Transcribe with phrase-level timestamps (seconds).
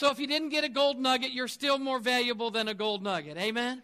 [0.00, 3.02] So if you didn't get a gold nugget, you're still more valuable than a gold
[3.02, 3.36] nugget.
[3.36, 3.82] Amen?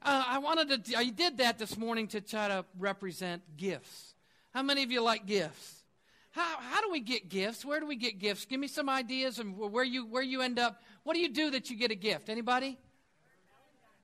[0.00, 4.14] Uh, I wanted to, I did that this morning to try to represent gifts.
[4.54, 5.82] How many of you like gifts?
[6.30, 7.64] How, how do we get gifts?
[7.64, 8.44] Where do we get gifts?
[8.44, 10.80] Give me some ideas and where you, where you end up.
[11.02, 12.28] What do you do that you get a gift?
[12.28, 12.78] Anybody?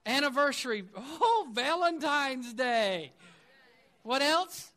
[0.04, 0.82] Anniversary.
[0.96, 3.12] Oh, Valentine's Day.
[4.02, 4.72] What else?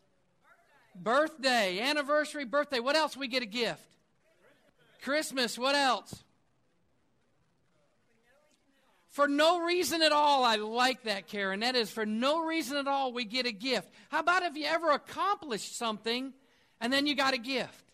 [0.95, 1.79] Birthday.
[1.79, 2.79] Anniversary, birthday.
[2.79, 3.81] What else we get a gift?
[5.01, 5.57] Christmas.
[5.57, 6.23] What else?
[9.19, 11.59] For no reason at all, I like that, Karen.
[11.59, 13.89] That is, for no reason at all, we get a gift.
[14.07, 16.31] How about if you ever accomplished something
[16.79, 17.91] and then you got a gift?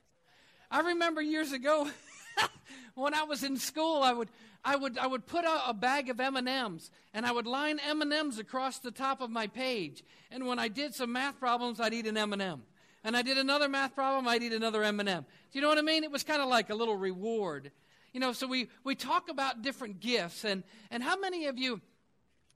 [0.70, 1.89] I remember years ago
[2.93, 4.29] when I was in school, I would,
[4.63, 8.37] I would, I would put a, a bag of M&Ms and I would line M&Ms
[8.37, 10.03] across the top of my page.
[10.29, 12.62] And when I did some math problems, I'd eat an M&M.
[13.03, 15.26] And I did another math problem, I'd eat another M&M.
[15.26, 16.03] Do you know what I mean?
[16.03, 17.71] It was kind of like a little reward.
[18.16, 20.46] You know, so we, we talk about different gifts.
[20.46, 21.82] And, and how many of you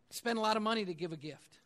[0.09, 1.59] spend a lot of money to give a gift?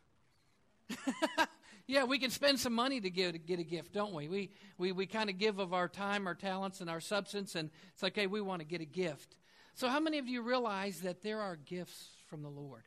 [1.86, 4.26] yeah, we can spend some money to, give, to get a gift, don't we?
[4.26, 7.70] We, we, we kind of give of our time, our talents, and our substance, and
[7.92, 9.36] it's like, hey, we want to get a gift.
[9.76, 12.82] So, how many of you realize that there are gifts from the Lord?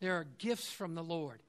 [0.00, 1.40] There are gifts from the Lord.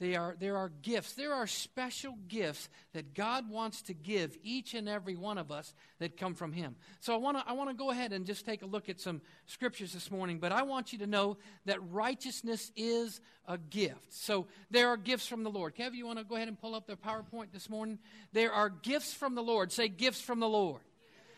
[0.00, 1.12] They are, there are gifts.
[1.12, 5.72] There are special gifts that God wants to give each and every one of us
[6.00, 6.74] that come from Him.
[7.00, 9.20] So I want to I wanna go ahead and just take a look at some
[9.46, 14.12] scriptures this morning, but I want you to know that righteousness is a gift.
[14.12, 15.76] So there are gifts from the Lord.
[15.76, 17.98] Kev, you want to go ahead and pull up the PowerPoint this morning?
[18.32, 19.70] There are gifts from the Lord.
[19.70, 20.80] Say, gifts from the Lord.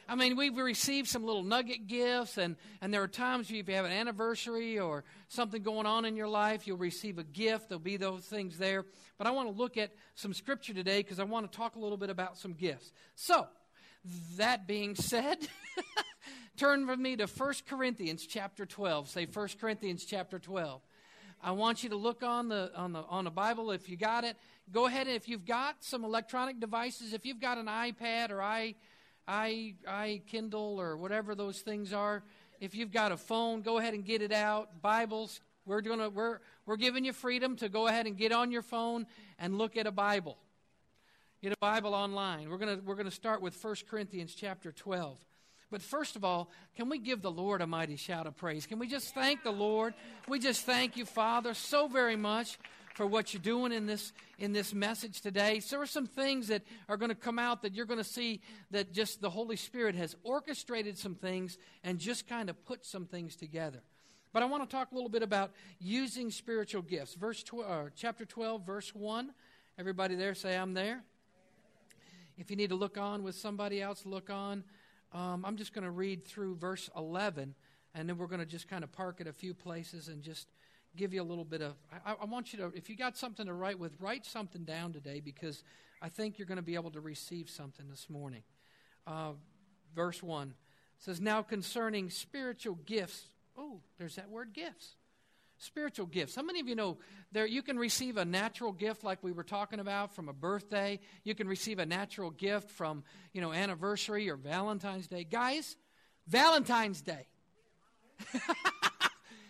[0.09, 3.75] I mean, we've received some little nugget gifts, and, and there are times if you
[3.75, 7.69] have an anniversary or something going on in your life, you'll receive a gift.
[7.69, 8.85] There'll be those things there.
[9.19, 11.81] But I want to look at some scripture today because I want to talk a
[11.81, 12.93] little bit about some gifts.
[13.17, 13.49] So,
[14.37, 15.39] that being said,
[16.57, 19.09] turn with me to 1 Corinthians chapter 12.
[19.09, 20.81] Say 1 Corinthians chapter 12.
[21.43, 24.25] I want you to look on the on the on the Bible if you got
[24.25, 24.37] it.
[24.73, 28.41] Go ahead and if you've got some electronic devices, if you've got an iPad or
[28.41, 28.75] i
[29.29, 32.23] i i Kindle or whatever those things are.
[32.61, 34.81] If you've got a phone, go ahead and get it out.
[34.81, 38.51] Bibles, we're going to we're we're giving you freedom to go ahead and get on
[38.51, 39.07] your phone
[39.39, 40.39] and look at a Bible.
[41.43, 42.49] Get a Bible online.
[42.49, 45.19] We're gonna we're gonna start with 1 Corinthians chapter 12.
[45.71, 48.67] But first of all, can we give the Lord a mighty shout of praise?
[48.67, 49.95] Can we just thank the Lord?
[50.29, 52.59] We just thank you, Father, so very much
[52.97, 55.61] for what you're doing in this in this message today.
[55.61, 58.05] So there are some things that are going to come out that you're going to
[58.05, 58.41] see
[58.71, 63.05] that just the Holy Spirit has orchestrated some things and just kind of put some
[63.05, 63.83] things together.
[64.33, 67.15] But I want to talk a little bit about using spiritual gifts.
[67.15, 69.31] Verse tw- uh, chapter 12, verse 1.
[69.79, 71.03] Everybody there say, I'm there.
[72.39, 74.65] If you need to look on with somebody else, look on.
[75.13, 77.55] Um, I'm just going to read through verse 11,
[77.95, 80.49] and then we're going to just kind of park at a few places and just
[80.97, 81.75] give you a little bit of.
[82.05, 84.93] I, I, want you to, if you got something to write with, write something down
[84.93, 85.63] today because
[86.03, 88.43] I think you're going to be able to receive something this morning.
[89.07, 89.33] Uh,
[89.95, 90.55] verse 1
[90.99, 93.27] says, Now concerning spiritual gifts.
[93.57, 94.97] Oh, there's that word gifts.
[95.59, 96.35] Spiritual gifts.
[96.35, 96.99] How many of you know
[97.33, 101.01] there you can receive a natural gift like we were talking about from a birthday?
[101.25, 105.25] You can receive a natural gift from, you know, anniversary or Valentine's Day.
[105.25, 105.77] Guys,
[106.27, 107.27] Valentine's Day.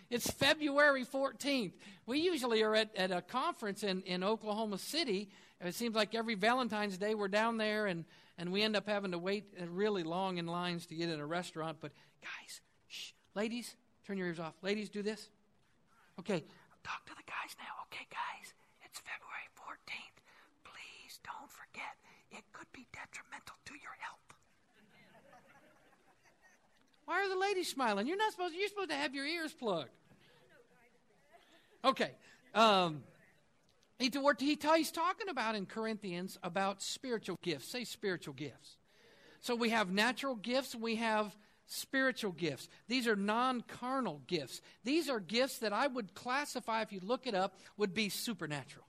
[0.08, 1.72] It's February 14th.
[2.06, 5.28] We usually are at, at a conference in, in Oklahoma City.
[5.60, 8.04] It seems like every Valentine's Day we're down there and,
[8.38, 11.26] and we end up having to wait really long in lines to get in a
[11.26, 11.78] restaurant.
[11.80, 13.74] But guys, shh, ladies,
[14.06, 14.54] turn your ears off.
[14.62, 15.28] Ladies, do this.
[16.20, 16.44] Okay,
[16.84, 17.82] talk to the guys now.
[17.90, 20.18] Okay, guys, it's February 14th.
[20.62, 21.98] Please don't forget,
[22.30, 24.25] it could be detrimental to your health.
[27.06, 28.06] Why are the ladies smiling?
[28.06, 28.54] You're not supposed.
[28.54, 29.90] You're supposed to have your ears plugged.
[31.84, 32.10] Okay.
[32.54, 33.02] Um,
[33.98, 37.68] he, he, he's talking about in Corinthians about spiritual gifts.
[37.68, 38.76] Say spiritual gifts.
[39.40, 40.74] So we have natural gifts.
[40.74, 41.34] We have
[41.66, 42.68] spiritual gifts.
[42.88, 44.60] These are non carnal gifts.
[44.84, 48.84] These are gifts that I would classify, if you look it up, would be supernatural.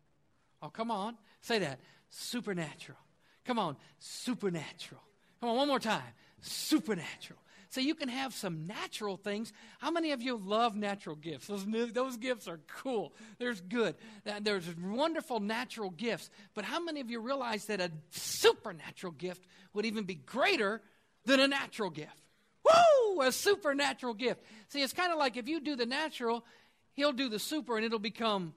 [0.61, 1.15] Oh, come on.
[1.41, 1.79] Say that.
[2.09, 2.97] Supernatural.
[3.45, 3.77] Come on.
[3.99, 5.01] Supernatural.
[5.39, 6.01] Come on, one more time.
[6.41, 7.39] Supernatural.
[7.69, 9.51] So you can have some natural things.
[9.79, 11.47] How many of you love natural gifts?
[11.47, 13.13] Those, those gifts are cool.
[13.39, 13.95] There's good.
[14.41, 16.29] There's wonderful natural gifts.
[16.53, 19.43] But how many of you realize that a supernatural gift
[19.73, 20.81] would even be greater
[21.25, 22.21] than a natural gift?
[22.63, 23.21] Woo!
[23.21, 24.41] A supernatural gift.
[24.69, 26.45] See, it's kind of like if you do the natural,
[26.93, 28.53] he'll do the super and it'll become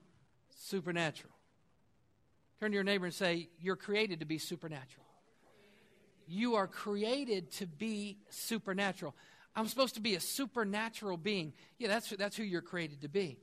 [0.55, 1.33] supernatural.
[2.59, 5.05] Turn to your neighbor and say, You're created to be supernatural.
[6.31, 9.13] You are created to be supernatural.
[9.53, 11.51] I'm supposed to be a supernatural being.
[11.77, 13.37] Yeah, that's, that's who you're created to be.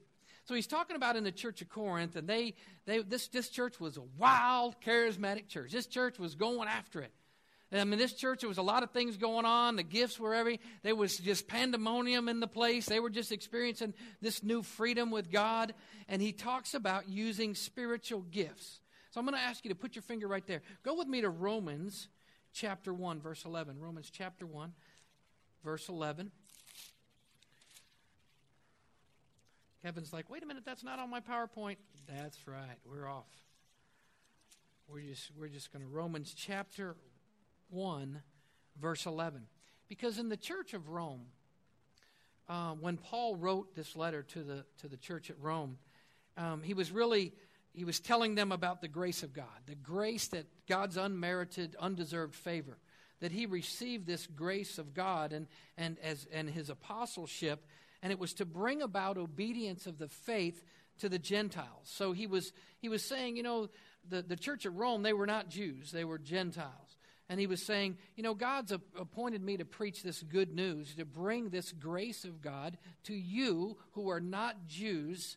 [0.47, 2.55] So he's talking about in the church of Corinth, and they,
[2.87, 5.71] they this, this church was a wild, charismatic church.
[5.71, 7.13] This church was going after it.
[7.71, 9.77] I mean, this church, there was a lot of things going on.
[9.77, 12.87] The gifts were every, there was just pandemonium in the place.
[12.87, 13.93] They were just experiencing
[14.23, 15.75] this new freedom with God.
[16.09, 18.81] And he talks about using spiritual gifts.
[19.11, 20.63] So I'm going to ask you to put your finger right there.
[20.83, 22.09] Go with me to Romans
[22.59, 23.79] chapter 1, verse 11.
[23.79, 24.73] Romans chapter 1,
[25.65, 26.33] verse 11.
[29.83, 31.77] Kevin's like, wait a minute, that's not on my PowerPoint.
[32.09, 33.29] That's right, we're off.
[34.89, 36.97] We're just, we're just going to Romans chapter
[37.71, 38.23] 1,
[38.81, 39.43] verse 11.
[39.89, 41.27] Because in the church of Rome,
[42.49, 45.79] uh, when Paul wrote this letter to the, to the church at Rome,
[46.37, 47.35] um, he was really
[47.73, 52.35] he was telling them about the grace of God, the grace that God's unmerited, undeserved
[52.35, 52.79] favor,
[53.21, 57.65] that he received this grace of God and, and, as, and his apostleship,
[58.03, 60.63] and it was to bring about obedience of the faith
[61.01, 61.85] to the Gentiles.
[61.85, 63.69] So he was, he was saying, you know,
[64.09, 66.97] the, the church at Rome, they were not Jews, they were Gentiles.
[67.29, 71.05] And he was saying, You know, God's appointed me to preach this good news, to
[71.05, 75.37] bring this grace of God to you who are not Jews,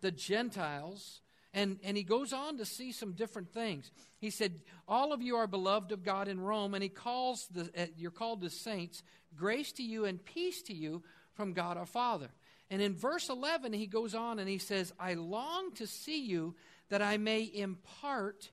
[0.00, 1.20] the Gentiles.
[1.56, 3.90] And, and he goes on to see some different things.
[4.18, 7.70] He said, All of you are beloved of God in Rome, and he calls the,
[7.74, 9.02] uh, you're called the saints,
[9.34, 12.28] grace to you and peace to you from God our Father.
[12.68, 16.54] And in verse 11, he goes on and he says, I long to see you
[16.90, 18.50] that I may impart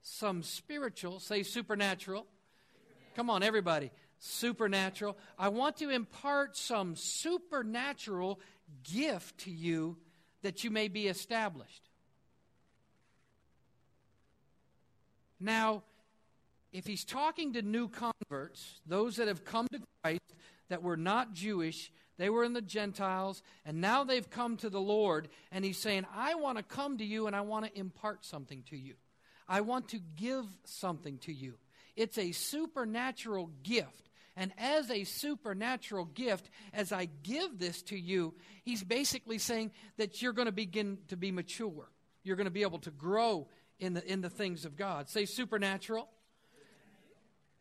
[0.00, 2.26] some spiritual, say supernatural.
[3.16, 3.90] Come on, everybody.
[4.18, 5.18] Supernatural.
[5.38, 8.40] I want to impart some supernatural
[8.82, 9.98] gift to you
[10.40, 11.85] that you may be established.
[15.38, 15.82] Now,
[16.72, 20.34] if he's talking to new converts, those that have come to Christ
[20.68, 24.80] that were not Jewish, they were in the Gentiles, and now they've come to the
[24.80, 28.24] Lord, and he's saying, I want to come to you and I want to impart
[28.24, 28.94] something to you.
[29.48, 31.54] I want to give something to you.
[31.94, 34.10] It's a supernatural gift.
[34.36, 38.34] And as a supernatural gift, as I give this to you,
[38.64, 41.88] he's basically saying that you're going to begin to be mature.
[42.22, 45.08] You're going to be able to grow in the, in the things of God.
[45.08, 46.08] Say supernatural,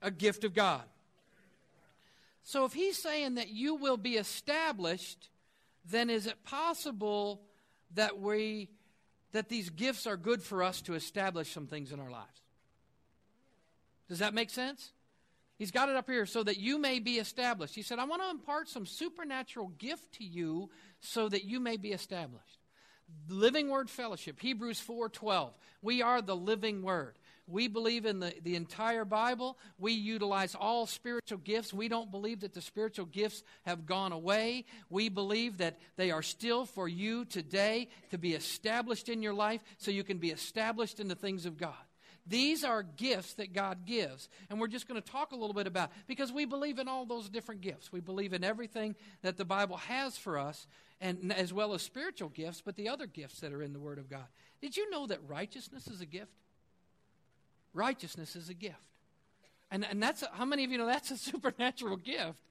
[0.01, 0.83] a gift of God.
[2.43, 5.29] So if he's saying that you will be established,
[5.89, 7.41] then is it possible
[7.95, 8.69] that we
[9.35, 12.41] that these gifts are good for us to establish some things in our lives.
[14.07, 14.93] Does that make sense?
[15.57, 17.75] He's got it up here so that you may be established.
[17.75, 20.69] He said, I want to impart some supernatural gift to you
[21.01, 22.59] so that you may be established.
[23.27, 25.53] Living Word Fellowship, Hebrews 4:12.
[25.81, 27.17] We are the living word.
[27.47, 29.57] We believe in the, the entire Bible.
[29.77, 31.71] We utilize all spiritual gifts.
[31.71, 34.65] We don't believe that the spiritual gifts have gone away.
[34.89, 39.61] We believe that they are still for you today to be established in your life
[39.77, 41.75] so you can be established in the things of God.
[42.27, 44.29] These are gifts that God gives.
[44.49, 47.05] And we're just going to talk a little bit about because we believe in all
[47.05, 47.91] those different gifts.
[47.91, 50.65] We believe in everything that the Bible has for us
[51.01, 53.99] and as well as spiritual gifts, but the other gifts that are in the word
[53.99, 54.25] of God.
[54.61, 56.31] Did you know that righteousness is a gift?
[57.73, 58.87] Righteousness is a gift.
[59.71, 62.41] And, and that's a, how many of you know that's a supernatural gift?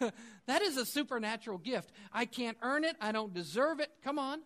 [0.46, 1.90] that is a supernatural gift.
[2.12, 3.90] I can't earn it, I don't deserve it.
[4.02, 4.40] Come on.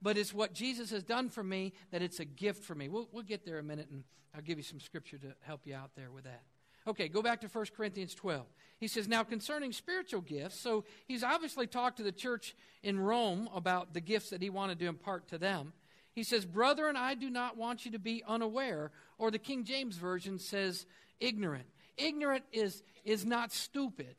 [0.00, 2.88] But it's what Jesus has done for me that it's a gift for me.
[2.88, 5.74] We'll, we'll get there a minute and I'll give you some scripture to help you
[5.74, 6.42] out there with that.
[6.88, 8.46] Okay, go back to 1 Corinthians 12.
[8.80, 13.48] He says, Now concerning spiritual gifts, so he's obviously talked to the church in Rome
[13.54, 15.74] about the gifts that he wanted to impart to them.
[16.14, 18.90] He says, Brethren, I do not want you to be unaware.
[19.18, 20.86] Or the King James Version says,
[21.20, 21.66] ignorant.
[21.98, 24.14] Ignorant is, is not stupid,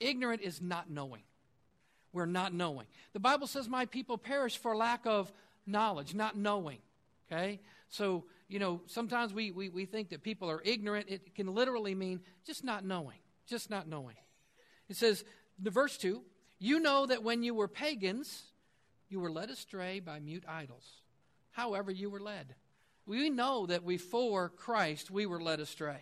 [0.00, 1.22] ignorant is not knowing.
[2.12, 2.86] We're not knowing.
[3.12, 5.32] The Bible says, My people perish for lack of
[5.66, 6.78] knowledge, not knowing.
[7.30, 7.60] Okay?
[7.88, 11.06] So, you know, sometimes we, we, we think that people are ignorant.
[11.08, 13.18] It can literally mean just not knowing.
[13.46, 14.16] Just not knowing.
[14.88, 15.24] It says,
[15.58, 16.22] the verse 2
[16.58, 18.42] You know that when you were pagans,
[19.08, 21.02] you were led astray by mute idols
[21.52, 22.54] however you were led.
[23.06, 26.00] We know that before Christ, we were led astray.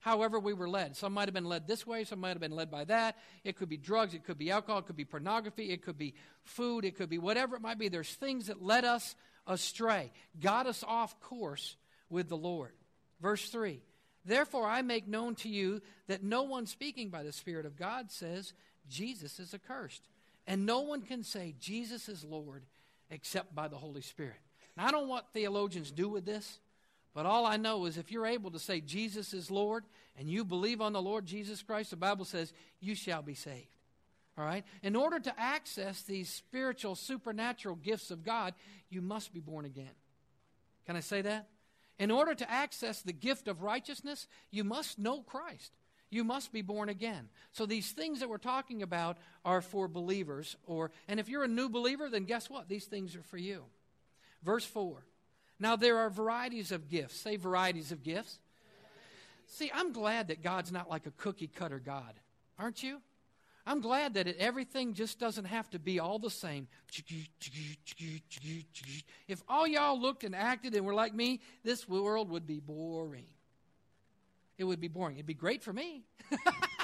[0.00, 0.96] However, we were led.
[0.96, 3.16] Some might have been led this way, some might have been led by that.
[3.42, 6.14] It could be drugs, it could be alcohol, it could be pornography, it could be
[6.42, 7.88] food, it could be whatever it might be.
[7.88, 9.14] There's things that led us
[9.46, 11.76] astray, got us off course
[12.08, 12.72] with the Lord.
[13.20, 13.80] Verse 3
[14.24, 18.10] Therefore, I make known to you that no one speaking by the Spirit of God
[18.10, 18.54] says
[18.88, 20.02] Jesus is accursed.
[20.46, 22.64] And no one can say Jesus is Lord
[23.10, 24.36] except by the Holy Spirit.
[24.76, 26.58] Now, I don't know what theologians do with this,
[27.14, 29.84] but all I know is if you're able to say Jesus is Lord
[30.18, 33.73] and you believe on the Lord Jesus Christ, the Bible says you shall be saved.
[34.36, 34.64] All right?
[34.82, 38.54] In order to access these spiritual, supernatural gifts of God,
[38.90, 39.94] you must be born again.
[40.86, 41.48] Can I say that?
[41.98, 45.72] In order to access the gift of righteousness, you must know Christ.
[46.10, 47.28] You must be born again.
[47.52, 51.48] So these things that we're talking about are for believers or and if you're a
[51.48, 52.68] new believer, then guess what?
[52.68, 53.64] These things are for you.
[54.42, 55.04] Verse 4.
[55.58, 57.16] Now there are varieties of gifts.
[57.16, 58.38] Say varieties of gifts.
[59.46, 62.14] See, I'm glad that God's not like a cookie cutter God.
[62.58, 63.00] Aren't you?
[63.66, 66.68] I'm glad that it, everything just doesn't have to be all the same.
[69.26, 73.26] If all y'all looked and acted and were like me, this world would be boring.
[74.58, 75.16] It would be boring.
[75.16, 76.02] It'd be great for me.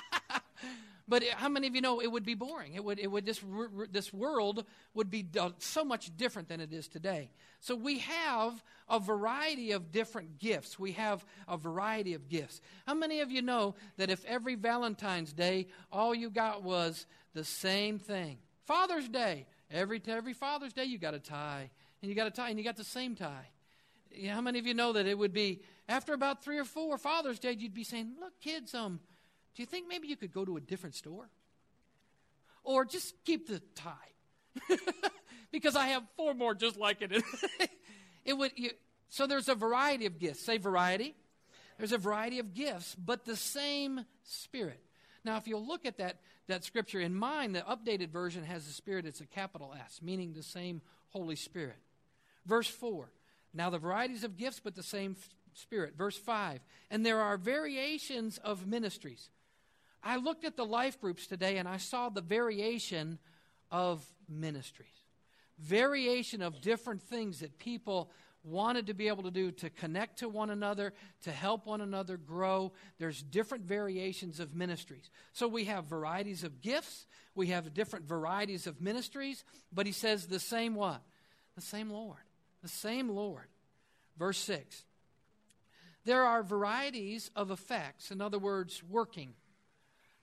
[1.10, 2.74] But how many of you know it would be boring?
[2.74, 3.40] It would, it would this,
[3.90, 4.64] this world
[4.94, 5.26] would be
[5.58, 7.32] so much different than it is today.
[7.58, 10.78] So we have a variety of different gifts.
[10.78, 12.60] We have a variety of gifts.
[12.86, 17.42] How many of you know that if every Valentine's Day all you got was the
[17.42, 18.38] same thing?
[18.64, 21.70] Father's Day, every, every Father's Day you got a tie,
[22.02, 23.48] and you got a tie, and you got the same tie.
[24.12, 26.64] You know, how many of you know that it would be after about three or
[26.64, 29.00] four Father's Day, you'd be saying, "Look, kids, um,
[29.54, 31.28] do you think maybe you could go to a different store?
[32.62, 33.92] Or just keep the tie?
[35.52, 37.22] because I have four more just like it.
[38.24, 38.70] it would you,
[39.08, 40.40] so there's a variety of gifts.
[40.40, 41.14] Say variety.
[41.78, 44.80] There's a variety of gifts, but the same spirit.
[45.24, 48.72] Now, if you'll look at that, that scripture in mind, the updated version has the
[48.72, 51.76] Spirit, it's a capital S, meaning the same Holy Spirit.
[52.46, 53.10] Verse 4
[53.52, 55.16] Now the varieties of gifts, but the same
[55.54, 55.94] Spirit.
[55.96, 59.28] Verse 5 And there are variations of ministries.
[60.02, 63.18] I looked at the life groups today and I saw the variation
[63.70, 64.88] of ministries,
[65.58, 68.10] variation of different things that people
[68.42, 72.16] wanted to be able to do to connect to one another, to help one another
[72.16, 72.72] grow.
[72.98, 75.10] There's different variations of ministries.
[75.32, 80.26] So we have varieties of gifts, we have different varieties of ministries, but he says
[80.26, 81.02] the same what?
[81.54, 82.16] The same Lord.
[82.62, 83.46] The same Lord.
[84.18, 84.84] Verse 6.
[86.04, 89.34] There are varieties of effects, in other words, working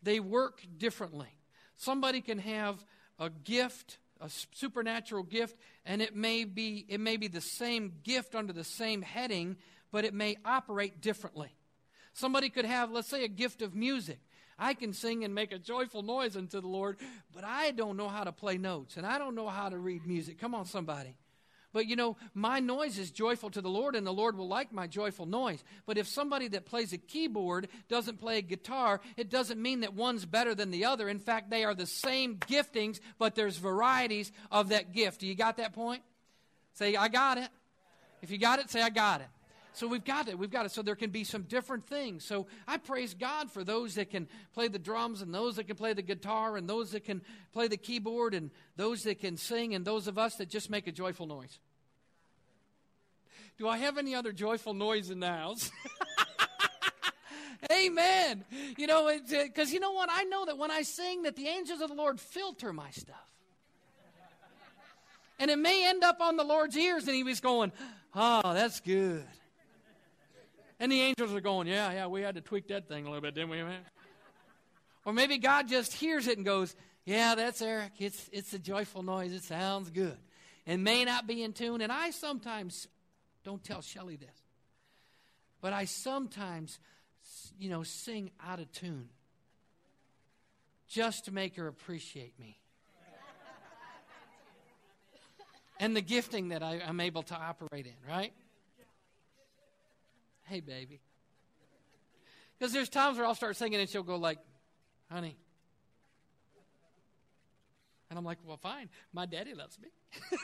[0.01, 1.27] they work differently.
[1.75, 2.83] Somebody can have
[3.19, 8.35] a gift, a supernatural gift, and it may be it may be the same gift
[8.35, 9.57] under the same heading,
[9.91, 11.55] but it may operate differently.
[12.13, 14.19] Somebody could have, let's say, a gift of music.
[14.57, 16.97] I can sing and make a joyful noise unto the Lord,
[17.31, 20.07] but I don't know how to play notes and I don't know how to read
[20.07, 20.39] music.
[20.39, 21.15] Come on, somebody.
[21.74, 24.71] But you know, my noise is joyful to the Lord, and the Lord will like
[24.71, 25.63] my joyful noise.
[25.86, 29.93] But if somebody that plays a keyboard doesn't play a guitar, it doesn't mean that
[29.93, 31.09] one's better than the other.
[31.09, 35.19] In fact, they are the same giftings, but there's varieties of that gift.
[35.19, 36.03] Do you got that point?
[36.74, 37.50] Say, I got it.
[38.21, 39.27] If you got it, say, I got it.
[39.77, 40.39] So we've got it.
[40.39, 40.72] We've got it.
[40.72, 42.25] So there can be some different things.
[42.25, 45.75] So I praise God for those that can play the drums and those that can
[45.75, 47.22] play the guitar and those that can
[47.53, 50.88] play the keyboard and those that can sing and those of us that just make
[50.88, 51.60] a joyful noise.
[53.60, 55.69] Do I have any other joyful noise in the house?
[57.72, 58.46] Amen.
[58.79, 60.10] You know, because uh, you know what?
[60.12, 63.15] I know that when I sing, that the angels of the Lord filter my stuff.
[65.38, 67.72] And it may end up on the Lord's ears, and he was going,
[68.15, 69.24] Oh, that's good.
[70.79, 73.22] And the angels are going, Yeah, yeah, we had to tweak that thing a little
[73.22, 73.81] bit, didn't we, man?
[75.05, 77.93] Or maybe God just hears it and goes, Yeah, that's Eric.
[78.00, 79.34] It's, it's a joyful noise.
[79.34, 80.17] It sounds good.
[80.65, 81.81] And may not be in tune.
[81.81, 82.88] And I sometimes
[83.43, 84.43] don't tell Shelly this.
[85.62, 86.79] But I sometimes,
[87.57, 89.10] you know, sing out of tune
[90.88, 92.60] just to make her appreciate me.
[95.79, 98.34] and the gifting that I, am able to operate in, right?
[100.47, 101.01] Hey, baby.
[102.57, 104.39] Because there's times where I'll start singing and she'll go like,
[105.11, 105.35] honey.
[108.09, 108.89] And I'm like, well, fine.
[109.11, 109.89] My daddy loves me.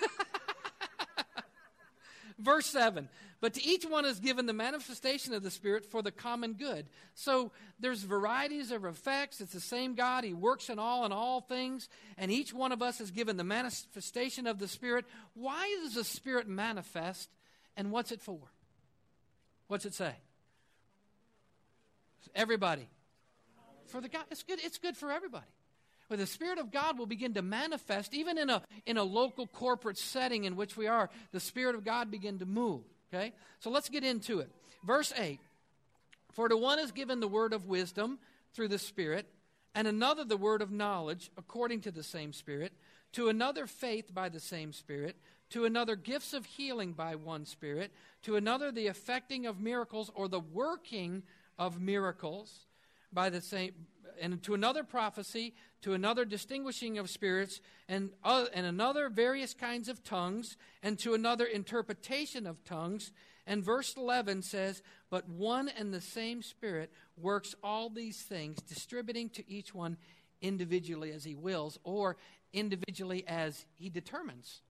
[2.38, 3.07] Verse 7
[3.39, 6.88] But to each one is given the manifestation of the Spirit for the common good.
[7.15, 9.39] So there's varieties of effects.
[9.39, 10.25] It's the same God.
[10.25, 11.88] He works in all and all things.
[12.17, 15.05] And each one of us is given the manifestation of the Spirit.
[15.33, 17.29] Why does the Spirit manifest?
[17.77, 18.39] And what's it for?
[19.74, 20.13] What's it say?
[22.36, 22.88] Everybody.
[23.88, 24.25] For the God.
[24.30, 25.48] It's good, it's good for everybody
[26.10, 29.48] where the Spirit of God will begin to manifest, even in a, in a local
[29.48, 32.84] corporate setting in which we are, the Spirit of God begin to move.
[33.12, 33.34] Okay?
[33.62, 34.51] So let's get into it.
[34.84, 35.39] Verse 8
[36.34, 38.20] For to one is given the word of wisdom
[38.53, 39.25] through the Spirit,
[39.74, 42.74] and another the word of knowledge according to the same Spirit,
[43.13, 45.15] to another faith by the same Spirit,
[45.52, 47.92] to another gifts of healing by one Spirit,
[48.24, 51.24] to another the effecting of miracles or the working
[51.58, 52.66] of miracles
[53.12, 53.74] by the same
[54.22, 59.90] and to another prophecy, to another distinguishing of spirits, and, uh, and another various kinds
[59.90, 63.12] of tongues, and to another interpretation of tongues.
[63.46, 69.30] And verse 11 says, But one and the same Spirit works all these things, distributing
[69.32, 69.98] to each one
[70.42, 72.18] individually as he wills, or
[72.54, 74.62] individually as he determines.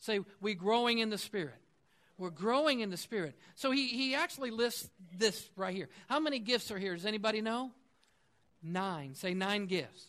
[0.00, 1.54] Say, we're growing in the Spirit.
[2.18, 3.34] We're growing in the Spirit.
[3.54, 5.88] So he, he actually lists this right here.
[6.08, 6.94] How many gifts are here?
[6.94, 7.70] Does anybody know?
[8.62, 9.14] Nine.
[9.14, 10.04] Say nine gifts.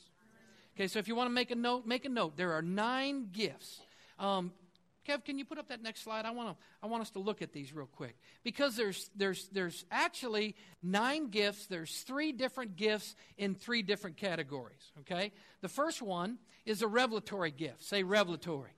[0.76, 2.36] Okay, so if you want to make a note, make a note.
[2.36, 3.80] There are nine gifts.
[4.20, 4.52] Um,
[5.08, 6.26] Kev, can you put up that next slide?
[6.26, 9.48] I want to I want us to look at these real quick because there's there's
[9.50, 11.66] there's actually nine gifts.
[11.66, 14.92] There's three different gifts in three different categories.
[15.00, 15.32] Okay,
[15.62, 17.84] the first one is a revelatory gift.
[17.84, 18.72] Say revelatory.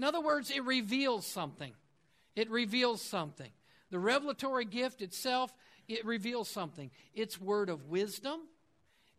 [0.00, 1.74] In other words, it reveals something.
[2.34, 3.50] It reveals something.
[3.90, 5.52] The revelatory gift itself
[5.88, 6.90] it reveals something.
[7.12, 8.40] It's word of wisdom.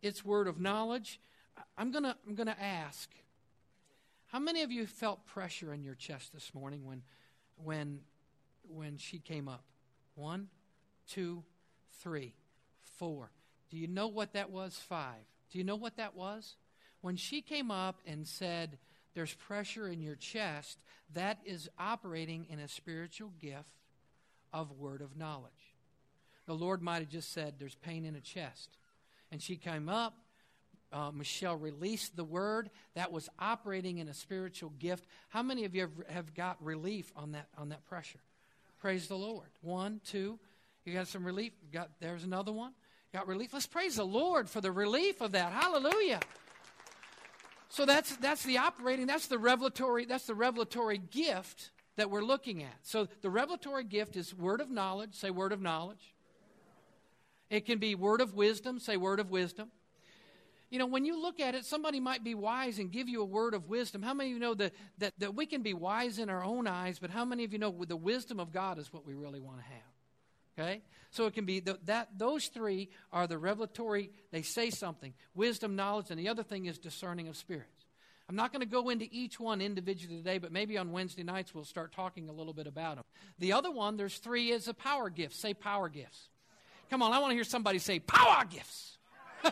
[0.02, 1.20] It's word of knowledge.
[1.78, 3.12] I'm gonna I'm gonna ask
[4.26, 7.04] how many of you felt pressure in your chest this morning when,
[7.64, 8.00] when,
[8.68, 9.64] when she came up?
[10.16, 10.48] One,
[11.08, 11.44] two,
[12.02, 12.34] three,
[12.98, 13.30] four.
[13.70, 14.78] Do you know what that was?
[14.78, 15.28] Five.
[15.52, 16.56] Do you know what that was?
[17.02, 18.80] When she came up and said,
[19.14, 20.80] There's pressure in your chest,
[21.14, 23.80] that is operating in a spiritual gift
[24.54, 25.52] of word of knowledge.
[26.46, 28.70] The Lord might have just said, There's pain in a chest.
[29.32, 30.16] And she came up
[30.94, 35.06] uh, Michelle released the word that was operating in a spiritual gift.
[35.30, 38.20] How many of you have, have got relief on that on that pressure?
[38.80, 39.48] Praise the Lord.
[39.62, 40.38] One, two.
[40.84, 41.54] You got some relief.
[41.72, 42.74] got there's another one.
[43.14, 43.54] Got relief.
[43.54, 45.54] Let's praise the Lord for the relief of that.
[45.54, 46.20] Hallelujah.
[47.72, 49.08] So that's that's the operating.
[49.08, 50.04] That's the revelatory.
[50.04, 52.76] That's the revelatory gift that we're looking at.
[52.84, 55.16] So the revelatory gift is word of knowledge.
[55.16, 56.14] Say word of knowledge.
[57.50, 58.78] It can be word of wisdom.
[58.78, 59.70] Say word of wisdom.
[60.70, 63.26] You know, when you look at it, somebody might be wise and give you a
[63.26, 64.02] word of wisdom.
[64.02, 66.68] How many of you know that, that, that we can be wise in our own
[66.68, 69.42] eyes, but how many of you know the wisdom of God is what we really
[69.42, 69.91] want to have?
[70.58, 70.82] Okay?
[71.12, 76.10] So it can be that those three are the revelatory, they say something wisdom, knowledge,
[76.10, 77.86] and the other thing is discerning of spirits.
[78.30, 81.54] I'm not going to go into each one individually today, but maybe on Wednesday nights
[81.54, 83.04] we'll start talking a little bit about them.
[83.40, 85.36] The other one, there's three, is a power gift.
[85.36, 86.30] Say power gifts.
[86.90, 88.98] Come on, I want to hear somebody say power gifts.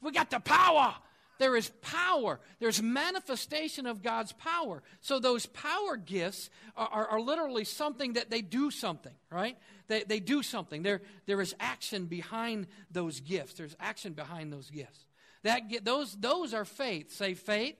[0.00, 0.94] We got the power.
[1.38, 2.40] There is power.
[2.58, 4.82] There's manifestation of God's power.
[5.00, 9.56] So those power gifts are, are, are, literally something that they do something, right?
[9.88, 10.82] They, they do something.
[10.82, 13.54] There, there is action behind those gifts.
[13.54, 15.06] There's action behind those gifts.
[15.42, 17.12] That, those, those are faith.
[17.12, 17.76] Say faith.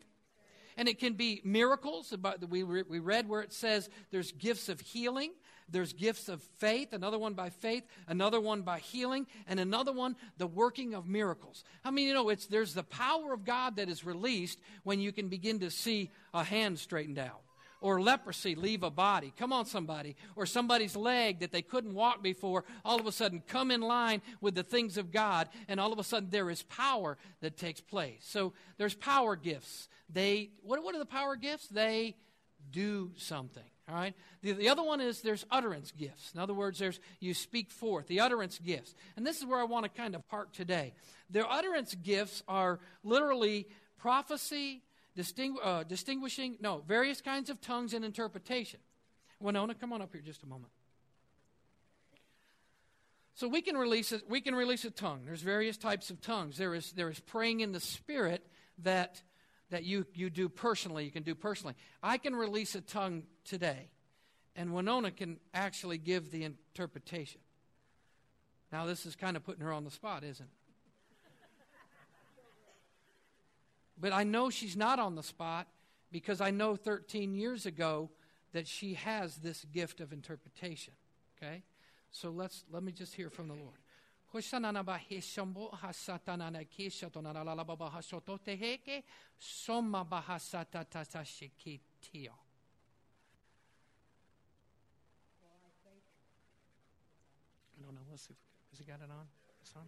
[0.77, 2.15] And it can be miracles.
[2.49, 5.33] We, we read where it says there's gifts of healing.
[5.71, 10.17] There's gifts of faith, another one by faith, another one by healing, and another one,
[10.39, 11.63] the working of miracles.
[11.85, 15.13] I mean, you know, it's, there's the power of God that is released when you
[15.13, 17.43] can begin to see a hand straightened out
[17.81, 19.33] or leprosy leave a body.
[19.37, 20.17] Come on, somebody.
[20.37, 24.23] Or somebody's leg that they couldn't walk before, all of a sudden come in line
[24.41, 27.81] with the things of God, and all of a sudden there is power that takes
[27.81, 28.21] place.
[28.23, 29.89] So there's power gifts.
[30.09, 31.69] They, what, what are the power gifts?
[31.69, 32.17] They
[32.71, 33.63] do something.
[33.89, 34.15] All right?
[34.43, 36.33] The, the other one is there's utterance gifts.
[36.35, 38.95] In other words, there's you speak forth, the utterance gifts.
[39.17, 40.93] And this is where I want to kind of park today.
[41.31, 43.67] The utterance gifts are literally
[43.99, 44.83] prophecy,
[45.19, 48.81] distingu- uh, distinguishing, no, various kinds of tongues and interpretation.
[49.41, 50.73] Winona, come on up here just a moment.
[53.35, 55.23] So we can release a, we can release a tongue.
[55.25, 56.57] There's various types of tongues.
[56.57, 58.45] There is there is praying in the spirit
[58.83, 59.23] that
[59.71, 61.75] that you, you do personally, you can do personally.
[62.03, 63.91] I can release a tongue today,
[64.57, 67.41] and Winona can actually give the interpretation.
[68.73, 70.58] Now, this is kind of putting her on the spot, isn't it?
[74.01, 75.67] But I know she's not on the spot
[76.13, 78.11] because I know 13 years ago
[78.53, 80.95] that she has this gift of interpretation.
[81.37, 81.63] Okay?
[82.11, 83.79] So let's let me just hear from the Lord.
[84.35, 89.03] Hoshanana baheshambo hasatanana keshatonana lalababa hashotote heke
[89.39, 92.33] soma bahasata tatashikitio.
[97.77, 98.01] I don't know.
[98.11, 98.37] Let's see.
[98.71, 99.27] Has he got it on?
[99.63, 99.87] It's on?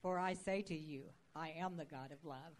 [0.00, 1.02] For I say to you,
[1.34, 2.54] I am the God of love.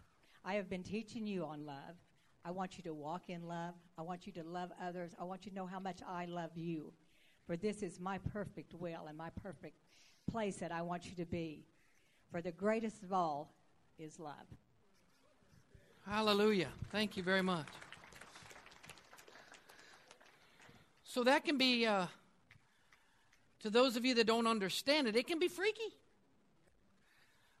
[0.47, 1.97] I have been teaching you on love.
[2.45, 3.73] I want you to walk in love.
[3.97, 5.11] I want you to love others.
[5.19, 6.93] I want you to know how much I love you.
[7.45, 9.75] For this is my perfect will and my perfect
[10.31, 11.65] place that I want you to be.
[12.31, 13.51] For the greatest of all
[13.99, 14.47] is love.
[16.09, 16.69] Hallelujah.
[16.93, 17.67] Thank you very much.
[21.03, 22.05] So that can be, uh,
[23.63, 25.97] to those of you that don't understand it, it can be freaky.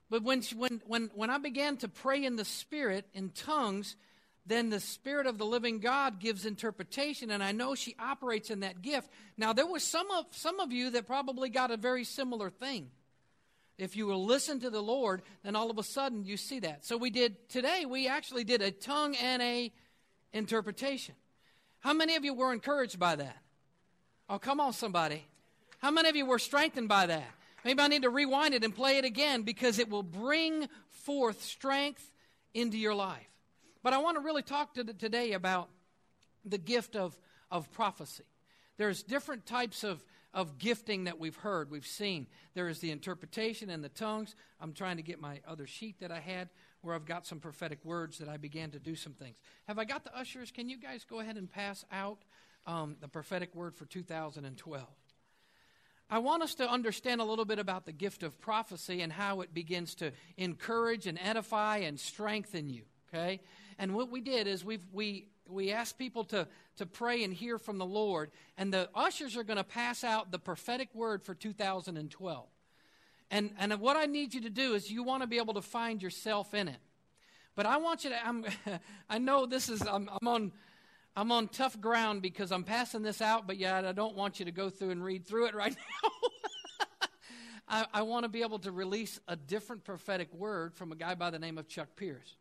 [0.09, 3.95] But when, she, when, when, when I began to pray in the Spirit, in tongues,
[4.45, 8.61] then the Spirit of the living God gives interpretation, and I know she operates in
[8.61, 9.09] that gift.
[9.37, 12.89] Now, there was some of, some of you that probably got a very similar thing.
[13.77, 16.85] If you will listen to the Lord, then all of a sudden you see that.
[16.85, 19.71] So we did today, we actually did a tongue and a
[20.33, 21.15] interpretation.
[21.79, 23.37] How many of you were encouraged by that?
[24.29, 25.25] Oh, come on, somebody.
[25.79, 27.29] How many of you were strengthened by that?
[27.65, 31.43] Maybe I need to rewind it and play it again because it will bring forth
[31.43, 32.11] strength
[32.53, 33.29] into your life.
[33.83, 35.69] But I want to really talk to today about
[36.45, 37.17] the gift of,
[37.51, 38.23] of prophecy.
[38.77, 42.27] There's different types of, of gifting that we've heard, we've seen.
[42.53, 44.35] There is the interpretation and the tongues.
[44.61, 46.49] I'm trying to get my other sheet that I had
[46.81, 49.37] where I've got some prophetic words that I began to do some things.
[49.67, 50.51] Have I got the ushers?
[50.51, 52.19] Can you guys go ahead and pass out
[52.65, 54.85] um, the prophetic word for 2012?
[56.09, 59.41] I want us to understand a little bit about the gift of prophecy and how
[59.41, 62.83] it begins to encourage and edify and strengthen you.
[63.09, 63.41] Okay?
[63.77, 67.57] And what we did is we've, we, we asked people to, to pray and hear
[67.57, 71.35] from the Lord, and the ushers are going to pass out the prophetic word for
[71.35, 72.45] 2012.
[73.29, 75.61] And, and what I need you to do is you want to be able to
[75.61, 76.79] find yourself in it.
[77.55, 78.45] But I want you to, I'm,
[79.09, 80.51] I know this is, I'm, I'm on
[81.17, 84.45] I'm on tough ground because I'm passing this out, but yet I don't want you
[84.45, 86.11] to go through and read through it right now.
[87.67, 91.15] I, I want to be able to release a different prophetic word from a guy
[91.15, 92.35] by the name of Chuck Pierce.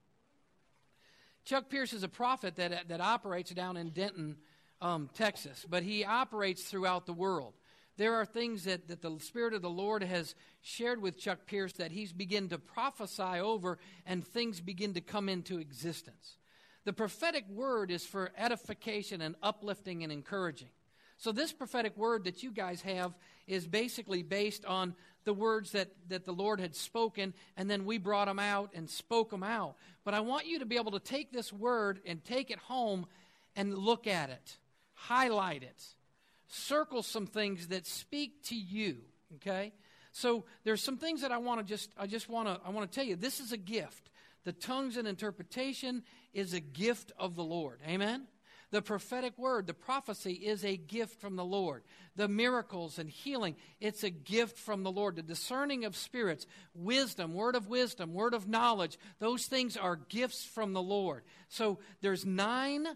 [1.46, 4.36] Chuck Pierce is a prophet that, that operates down in Denton,
[4.82, 7.54] um, Texas, but he operates throughout the world.
[7.96, 11.72] There are things that, that the Spirit of the Lord has shared with Chuck Pierce
[11.74, 16.36] that he's begun to prophesy over, and things begin to come into existence.
[16.86, 20.68] The prophetic word is for edification and uplifting and encouraging.
[21.18, 23.12] So, this prophetic word that you guys have
[23.48, 24.94] is basically based on
[25.24, 28.88] the words that, that the Lord had spoken, and then we brought them out and
[28.88, 29.74] spoke them out.
[30.04, 33.06] But I want you to be able to take this word and take it home
[33.56, 34.56] and look at it,
[34.94, 35.82] highlight it,
[36.46, 38.98] circle some things that speak to you,
[39.36, 39.72] okay?
[40.12, 42.88] So there's some things that I want to just I just want to I want
[42.88, 44.08] to tell you this is a gift.
[44.46, 47.80] The tongues and interpretation is a gift of the Lord.
[47.84, 48.28] Amen?
[48.70, 51.82] The prophetic word, the prophecy, is a gift from the Lord.
[52.14, 55.16] The miracles and healing, it's a gift from the Lord.
[55.16, 60.44] The discerning of spirits, wisdom, word of wisdom, word of knowledge, those things are gifts
[60.44, 61.24] from the Lord.
[61.48, 62.86] So there's nine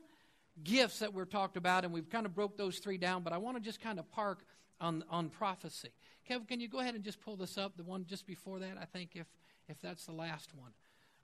[0.62, 3.38] gifts that we're talked about, and we've kind of broke those three down, but I
[3.38, 4.44] want to just kind of park
[4.80, 5.90] on, on prophecy.
[6.28, 7.76] Kevin, can you go ahead and just pull this up?
[7.76, 9.26] The one just before that, I think, if,
[9.68, 10.70] if that's the last one.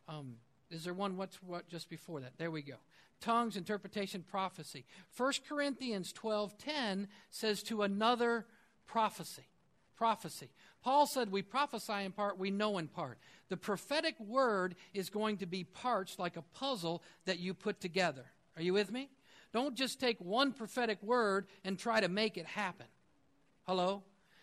[0.09, 0.37] Um,
[0.71, 2.39] is there one what's what just before that?
[2.39, 2.77] There we go.
[3.21, 4.85] Tongues, interpretation, prophecy.
[5.17, 8.47] 1 Corinthians 12:10 says to another
[8.87, 9.49] prophecy.
[9.97, 10.51] Prophecy.
[10.83, 13.19] Paul said we prophesy in part, we know in part.
[13.49, 18.27] The prophetic word is going to be parts like a puzzle that you put together.
[18.57, 19.09] Are you with me?
[19.53, 22.87] Don't just take one prophetic word and try to make it happen.
[23.65, 24.03] Hello?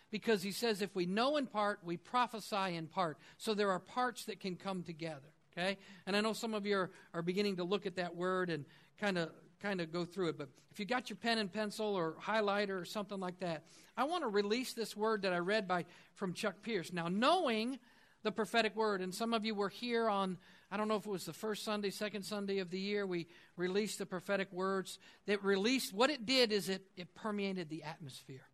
[0.10, 3.18] Because he says if we know in part, we prophesy in part.
[3.38, 5.34] So there are parts that can come together.
[5.58, 5.78] Okay?
[6.06, 8.66] And I know some of you are, are beginning to look at that word and
[9.00, 9.30] kind of
[9.62, 10.38] kind of go through it.
[10.38, 13.64] But if you got your pen and pencil or highlighter or something like that,
[13.96, 15.86] I want to release this word that I read by
[16.16, 16.92] from Chuck Pierce.
[16.92, 17.80] Now, knowing
[18.24, 20.38] the prophetic word, and some of you were here on
[20.74, 23.28] I don't know if it was the first Sunday, second Sunday of the year, we
[23.58, 24.98] released the prophetic words.
[25.28, 28.48] That released what it did is it, it permeated the atmosphere.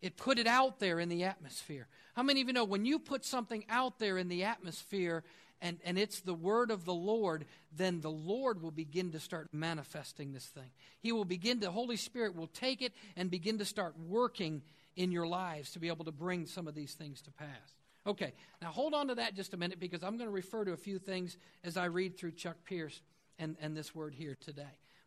[0.00, 1.88] It put it out there in the atmosphere.
[2.14, 5.24] How many of you know when you put something out there in the atmosphere,
[5.62, 9.48] and, and it's the word of the Lord, then the Lord will begin to start
[9.52, 10.70] manifesting this thing.
[11.00, 14.62] He will begin the Holy Spirit will take it and begin to start working
[14.96, 17.74] in your lives to be able to bring some of these things to pass.
[18.06, 20.72] Okay, now hold on to that just a minute because I'm going to refer to
[20.72, 23.00] a few things as I read through Chuck Pierce
[23.38, 24.62] and, and this word here today.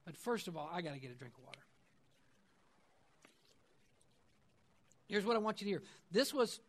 [0.06, 1.60] But first of all, I got to get a drink of water.
[5.08, 5.84] Here's what I want you to hear.
[6.12, 6.60] This was,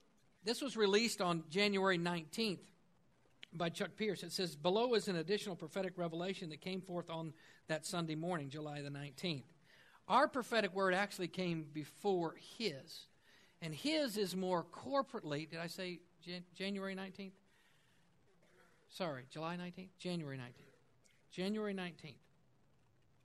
[0.44, 2.58] this was released on January 19th
[3.52, 4.22] by Chuck Pierce.
[4.22, 7.32] It says, Below is an additional prophetic revelation that came forth on
[7.68, 9.44] that Sunday morning, July the 19th.
[10.08, 13.06] Our prophetic word actually came before his.
[13.62, 17.32] And his is more corporately, did I say Jan- January 19th?
[18.88, 19.90] Sorry, July 19th?
[19.98, 21.30] January 19th.
[21.30, 22.14] January 19th.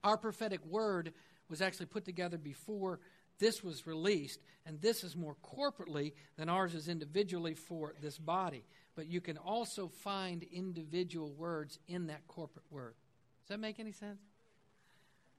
[0.04, 1.14] Our prophetic word
[1.50, 3.00] was actually put together before
[3.40, 8.64] this was released, and this is more corporately than ours is individually for this body
[8.96, 12.96] but you can also find individual words in that corporate word.
[13.44, 14.22] Does that make any sense?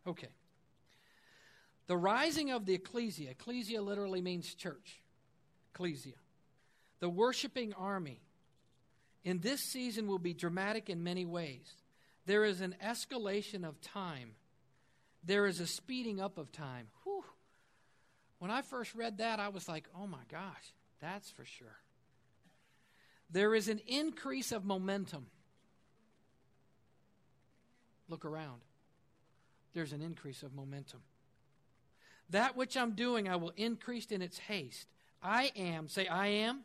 [0.06, 0.28] Okay.
[1.86, 5.00] The rising of the ecclesia, ecclesia literally means church.
[5.74, 6.14] Ecclesia.
[7.00, 8.20] The worshiping army
[9.24, 11.66] in this season will be dramatic in many ways.
[12.26, 14.32] There is an escalation of time,
[15.24, 16.88] there is a speeding up of time.
[18.46, 21.80] When I first read that, I was like, oh my gosh, that's for sure.
[23.28, 25.26] There is an increase of momentum.
[28.08, 28.60] Look around.
[29.74, 31.00] There's an increase of momentum.
[32.30, 34.86] That which I'm doing, I will increase in its haste.
[35.20, 36.60] I am, say, I am.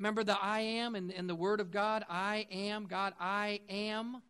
[0.00, 2.04] Remember the I am in the Word of God?
[2.10, 4.20] I am, God, I am.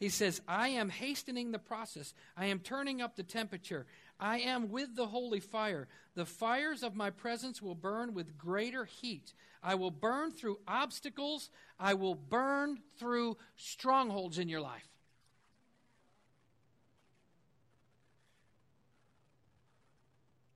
[0.00, 2.14] He says, I am hastening the process.
[2.36, 3.86] I am turning up the temperature.
[4.18, 5.88] I am with the holy fire.
[6.14, 9.32] The fires of my presence will burn with greater heat.
[9.62, 11.50] I will burn through obstacles.
[11.78, 14.88] I will burn through strongholds in your life.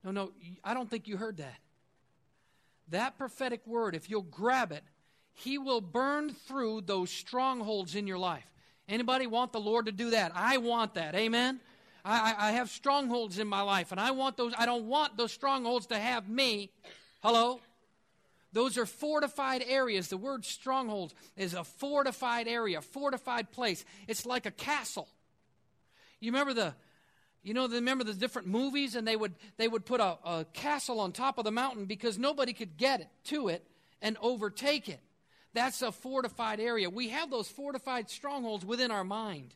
[0.04, 1.58] No, no, I don't think you heard that.
[2.88, 4.84] That prophetic word, if you'll grab it,
[5.34, 8.46] he will burn through those strongholds in your life.
[8.88, 10.32] Anybody want the Lord to do that?
[10.34, 11.14] I want that.
[11.14, 11.60] Amen.
[12.08, 14.54] I, I, have strongholds in my life, and I want those.
[14.56, 16.70] I don't want those strongholds to have me.
[17.22, 17.60] Hello.
[18.54, 20.08] Those are fortified areas.
[20.08, 23.84] The word strongholds is a fortified area, fortified place.
[24.06, 25.06] It's like a castle.
[26.18, 26.74] You remember the
[27.42, 31.00] you know, remember the different movies, and they would they would put a, a castle
[31.00, 33.66] on top of the mountain because nobody could get it to it
[34.00, 35.00] and overtake it.
[35.52, 36.88] That's a fortified area.
[36.88, 39.54] We have those fortified strongholds within our mind.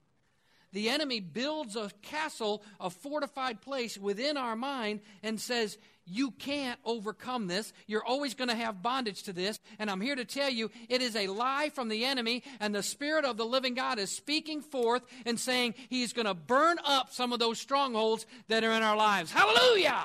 [0.72, 6.78] The enemy builds a castle, a fortified place within our mind, and says, You can't
[6.84, 7.72] overcome this.
[7.86, 9.60] You're always going to have bondage to this.
[9.78, 12.82] And I'm here to tell you, it is a lie from the enemy, and the
[12.82, 17.12] Spirit of the living God is speaking forth and saying He's going to burn up
[17.12, 19.30] some of those strongholds that are in our lives.
[19.30, 20.04] Hallelujah!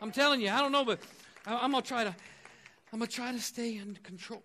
[0.00, 1.00] I'm telling you, I don't know, but
[1.46, 2.14] I'm going to try to.
[2.92, 4.42] I'm going to try to stay in control.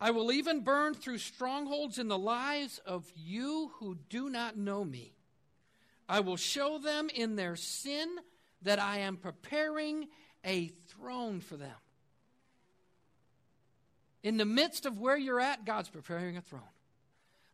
[0.00, 4.84] I will even burn through strongholds in the lives of you who do not know
[4.84, 5.14] me.
[6.08, 8.08] I will show them in their sin
[8.62, 10.08] that I am preparing
[10.44, 11.76] a throne for them.
[14.22, 16.62] In the midst of where you're at, God's preparing a throne.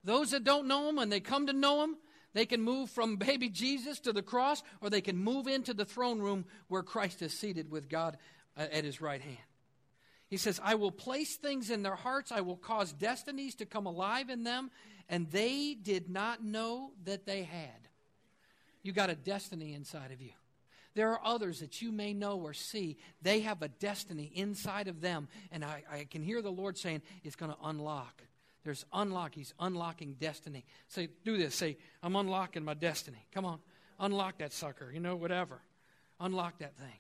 [0.05, 1.97] Those that don't know Him, when they come to know Him,
[2.33, 5.85] they can move from baby Jesus to the cross, or they can move into the
[5.85, 8.17] throne room where Christ is seated with God
[8.57, 9.39] uh, at His right hand.
[10.31, 13.87] He says, I will place things in their hearts, I will cause destinies to come
[13.87, 14.71] alive in them,
[15.09, 17.89] and they did not know that they had.
[18.83, 20.31] You got a destiny inside of you.
[20.95, 22.97] There are others that you may know or see.
[23.23, 25.29] They have a destiny inside of them.
[25.53, 28.23] And I, I can hear the Lord saying, it's going to unlock.
[28.65, 29.35] There's unlock.
[29.35, 30.65] He's unlocking destiny.
[30.89, 31.55] Say, do this.
[31.55, 33.25] Say, I'm unlocking my destiny.
[33.33, 33.61] Come on.
[34.01, 34.91] Unlock that sucker.
[34.93, 35.61] You know, whatever.
[36.19, 36.99] Unlock that thing.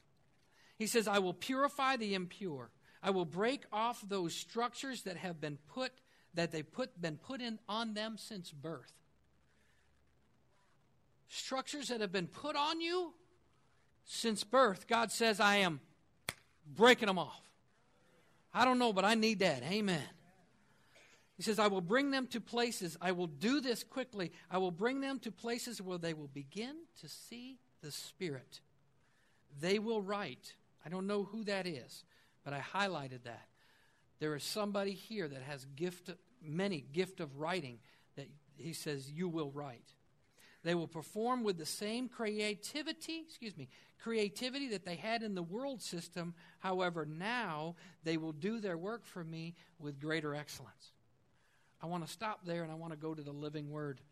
[0.78, 2.70] He says, I will purify the impure.
[3.02, 5.92] I will break off those structures that have been put
[6.34, 8.92] that they put been put in on them since birth.
[11.28, 13.14] Structures that have been put on you
[14.04, 14.86] since birth.
[14.86, 15.80] God says, I am
[16.66, 17.40] breaking them off.
[18.52, 19.62] I don't know, but I need that.
[19.62, 20.02] Amen.
[21.36, 22.98] He says, I will bring them to places.
[23.00, 24.32] I will do this quickly.
[24.50, 28.60] I will bring them to places where they will begin to see the Spirit.
[29.58, 30.54] They will write.
[30.84, 32.04] I don't know who that is.
[32.44, 33.46] But I highlighted that.
[34.18, 36.10] There is somebody here that has gift,
[36.42, 37.78] many gift of writing
[38.16, 39.94] that he says you will write.
[40.62, 43.68] They will perform with the same creativity, excuse me,
[44.02, 46.34] creativity that they had in the world system.
[46.58, 50.92] However, now they will do their work for me with greater excellence.
[51.82, 54.02] I want to stop there and I want to go to the living word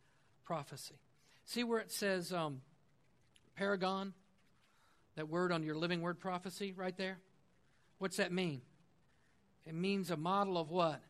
[0.45, 0.99] prophecy.
[1.45, 2.63] See where it says um,
[3.55, 4.15] paragon,
[5.17, 7.19] that word on your living word prophecy right there?
[7.99, 8.63] What's that mean?
[9.67, 11.01] It means a model of what?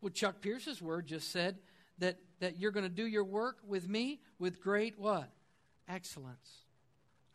[0.00, 1.58] Well, Chuck Pierce's word just said
[1.98, 5.30] that, that you're going to do your work with me with great what?
[5.88, 6.50] Excellence.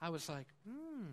[0.02, 1.06] I was like, hmm.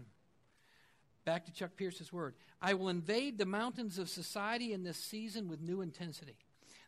[1.25, 2.35] Back to Chuck Pierce's word.
[2.61, 6.37] I will invade the mountains of society in this season with new intensity.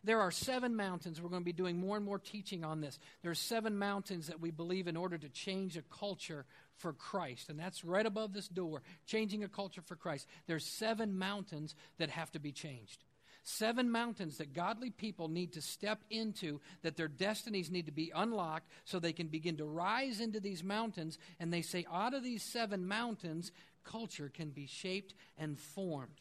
[0.05, 1.21] There are seven mountains.
[1.21, 2.99] We're going to be doing more and more teaching on this.
[3.23, 6.45] There are seven mountains that we believe in order to change a culture
[6.79, 7.49] for Christ.
[7.49, 10.27] And that's right above this door, changing a culture for Christ.
[10.47, 13.05] There's seven mountains that have to be changed.
[13.49, 18.13] Seven mountains that godly people need to step into, that their destinies need to be
[18.13, 21.17] unlocked so they can begin to rise into these mountains.
[21.39, 23.53] And they say, out of these seven mountains,
[23.85, 26.21] culture can be shaped and formed.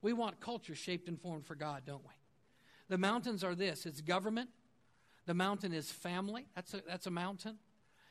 [0.00, 2.14] We want culture shaped and formed for God, don't we?
[2.88, 4.48] The mountains are this it's government,
[5.26, 7.58] the mountain is family, that's a, that's a mountain.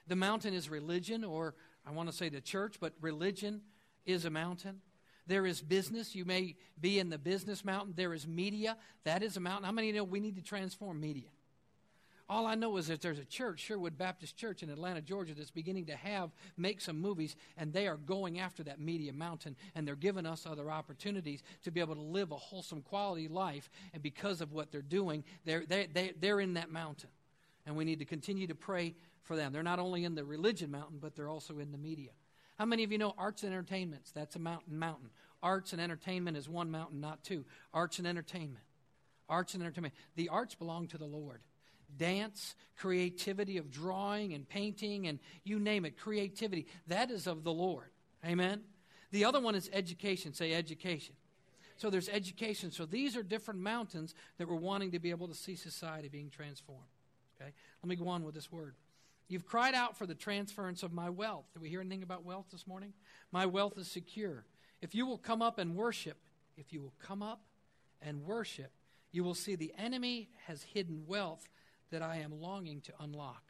[0.05, 3.61] The mountain is religion or I want to say the church, but religion
[4.05, 4.81] is a mountain.
[5.27, 6.15] There is business.
[6.15, 7.93] You may be in the business mountain.
[7.95, 8.77] There is media.
[9.03, 9.65] That is a mountain.
[9.65, 11.29] How many know we need to transform media?
[12.29, 15.51] All I know is that there's a church, Sherwood Baptist Church in Atlanta, Georgia, that's
[15.51, 19.85] beginning to have, make some movies, and they are going after that media mountain, and
[19.85, 23.69] they're giving us other opportunities to be able to live a wholesome quality life.
[23.93, 27.09] And because of what they're doing, they're, they, they, they're in that mountain.
[27.65, 29.53] And we need to continue to pray for them.
[29.53, 32.11] They're not only in the religion mountain, but they're also in the media.
[32.57, 34.11] How many of you know arts and entertainments?
[34.11, 35.09] That's a mountain mountain.
[35.41, 37.45] Arts and entertainment is one mountain, not two.
[37.73, 38.63] Arts and entertainment.
[39.27, 39.93] Arts and entertainment.
[40.15, 41.41] The arts belong to the Lord
[41.97, 46.67] dance, creativity of drawing and painting, and you name it, creativity.
[46.87, 47.89] That is of the Lord.
[48.25, 48.61] Amen?
[49.11, 50.33] The other one is education.
[50.33, 51.15] Say education.
[51.77, 52.71] So there's education.
[52.71, 56.29] So these are different mountains that we're wanting to be able to see society being
[56.29, 56.81] transformed.
[57.35, 57.51] Okay?
[57.81, 58.75] Let me go on with this word.
[59.27, 61.45] You've cried out for the transference of my wealth.
[61.53, 62.93] Did we hear anything about wealth this morning?
[63.31, 64.45] My wealth is secure.
[64.81, 66.17] If you will come up and worship,
[66.57, 67.41] if you will come up
[68.01, 68.71] and worship,
[69.11, 71.47] you will see the enemy has hidden wealth
[71.91, 73.43] that I am longing to unlock.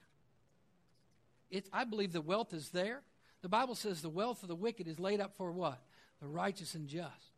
[1.49, 3.01] It's, I believe the wealth is there.
[3.41, 5.81] The Bible says the wealth of the wicked is laid up for what?
[6.21, 7.31] The righteous and just.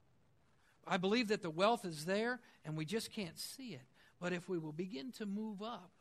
[0.87, 3.87] I believe that the wealth is there and we just can't see it.
[4.19, 5.91] But if we will begin to move up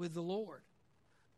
[0.00, 0.62] with the Lord,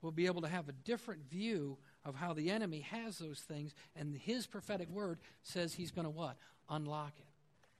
[0.01, 3.75] we'll be able to have a different view of how the enemy has those things.
[3.95, 6.37] And his prophetic word says he's going to what?
[6.71, 7.27] Unlock it.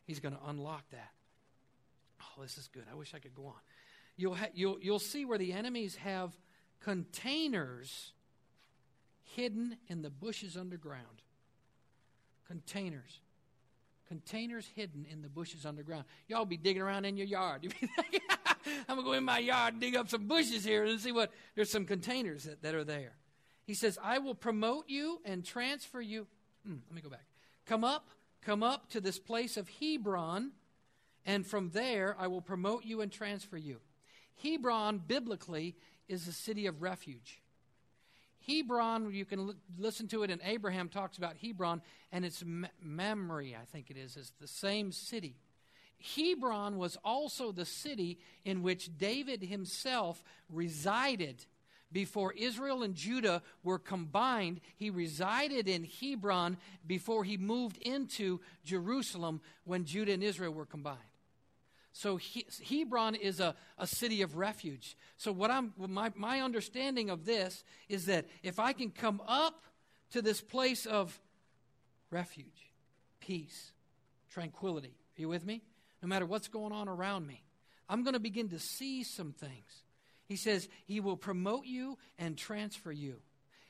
[0.05, 1.11] He's going to unlock that.
[2.21, 2.85] Oh, this is good.
[2.93, 3.61] I wish I could go on
[4.17, 6.33] you'll, ha- you'll, you'll see where the enemies have
[6.81, 8.13] containers
[9.23, 11.23] hidden in the bushes underground.
[12.47, 13.21] Containers.
[14.13, 16.05] Containers hidden in the bushes underground.
[16.29, 17.73] Y'all be digging around in your yard.
[18.87, 21.13] I'm going to go in my yard and dig up some bushes here and see
[21.13, 21.33] what.
[21.55, 23.15] There's some containers that, that are there.
[23.65, 26.27] He says, I will promote you and transfer you.
[26.67, 27.25] Hmm, let me go back.
[27.65, 28.11] Come up,
[28.43, 30.51] come up to this place of Hebron,
[31.25, 33.79] and from there I will promote you and transfer you.
[34.43, 35.75] Hebron, biblically,
[36.07, 37.41] is a city of refuge.
[38.47, 42.45] Hebron, you can l- listen to it, and Abraham talks about Hebron, and its
[42.83, 45.37] memory, I think it is, is the same city.
[46.17, 51.47] Hebron was also the city in which David himself resided
[51.93, 54.61] before Israel and Judah were combined.
[54.77, 60.99] He resided in Hebron before he moved into Jerusalem when Judah and Israel were combined.
[61.93, 64.97] So he, Hebron is a, a city of refuge.
[65.19, 69.63] So what I'm my, my understanding of this is that if I can come up
[70.13, 71.19] to this place of
[72.11, 72.73] refuge,
[73.21, 73.73] peace,
[74.31, 75.63] tranquility, are you with me?
[76.01, 77.45] No matter what's going on around me,
[77.89, 79.85] I'm going to begin to see some things.
[80.27, 83.17] He says he will promote you and transfer you.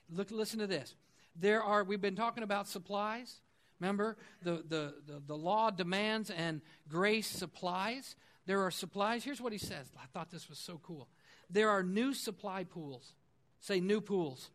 [0.08, 0.94] Look, listen to this.
[1.35, 3.40] There are we've been talking about supplies.
[3.83, 8.14] Remember, the, the, the, the, law demands and grace supplies.
[8.47, 9.25] There are supplies.
[9.25, 9.90] Here's what he says.
[10.01, 11.09] I thought this was so cool.
[11.51, 13.12] There are new supply pools.
[13.59, 14.51] Say new pools.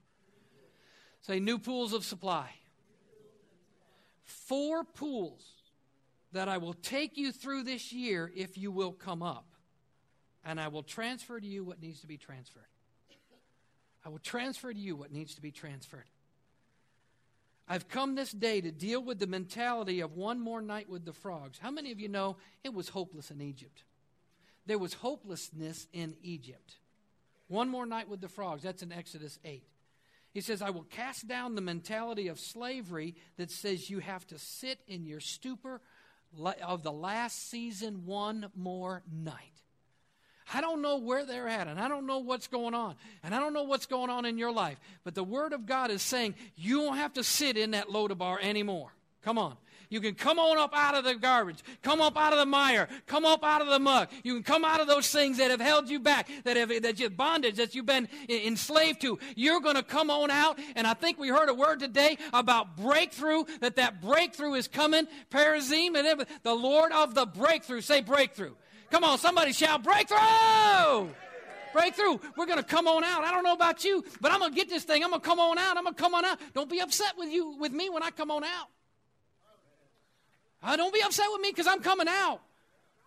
[1.20, 2.52] Say new pools of supply.
[4.24, 5.44] Four pools
[6.32, 9.48] that I will take you through this year if you will come up.
[10.46, 12.64] And I will transfer to you what needs to be transferred.
[14.06, 16.06] I will transfer to you what needs to be transferred.
[17.68, 21.14] I've come this day to deal with the mentality of one more night with the
[21.14, 21.60] frogs.
[21.60, 23.84] How many of you know it was hopeless in Egypt?
[24.66, 26.78] There was hopelessness in Egypt.
[27.48, 28.64] One more night with the frogs.
[28.64, 29.64] That's in Exodus 8.
[30.34, 34.38] He says, I will cast down the mentality of slavery that says you have to
[34.38, 35.82] sit in your stupor
[36.62, 39.64] of the last season one more night.
[40.54, 43.40] I don't know where they're at, and I don't know what's going on, and I
[43.40, 44.80] don't know what's going on in your life.
[45.04, 48.38] But the Word of God is saying you don't have to sit in that Lodabar
[48.42, 48.92] anymore.
[49.24, 49.58] Come on.
[49.90, 52.90] You can come on up out of the garbage, come up out of the mire,
[53.06, 54.12] come up out of the muck.
[54.24, 57.00] You can come out of those things that have held you back, that have that
[57.00, 59.18] you bondage that you've been enslaved to.
[59.36, 62.76] You're going to come on out, and I think we heard a word today about
[62.76, 63.46] breakthrough.
[63.62, 65.08] That that breakthrough is coming.
[65.32, 67.82] Perazim and the Lord of the breakthrough.
[67.82, 68.56] Say breakthrough.
[68.90, 71.10] Come on, somebody shout breakthrough!
[71.74, 72.18] Breakthrough.
[72.36, 73.24] We're going to come on out.
[73.24, 75.04] I don't know about you, but I'm going to get this thing.
[75.04, 75.78] I'm going to come on out.
[75.78, 76.40] I'm going to come on out.
[76.54, 78.68] Don't be upset with you with me when I come on out.
[80.64, 82.42] Uh, don't be upset with me because I'm coming out.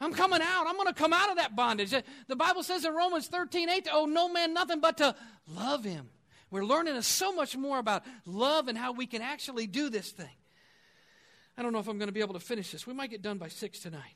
[0.01, 0.67] I'm coming out.
[0.67, 1.91] I'm going to come out of that bondage.
[1.91, 5.15] The Bible says in Romans 13, 8, to owe no man nothing but to
[5.49, 6.09] love him.
[6.51, 10.27] We're learning so much more about love and how we can actually do this thing.
[11.57, 12.87] I don't know if I'm going to be able to finish this.
[12.87, 14.15] We might get done by 6 tonight.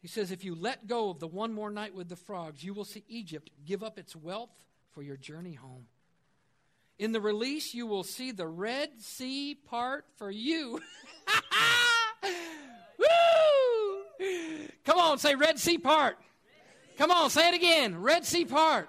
[0.00, 2.74] He says, If you let go of the one more night with the frogs, you
[2.74, 4.50] will see Egypt give up its wealth
[4.92, 5.86] for your journey home.
[6.98, 10.80] In the release, you will see the Red Sea part for you.
[12.98, 13.06] Woo!
[14.84, 16.18] Come on, say Red Sea part.
[16.98, 18.00] Come on, say it again.
[18.02, 18.88] Red Sea part.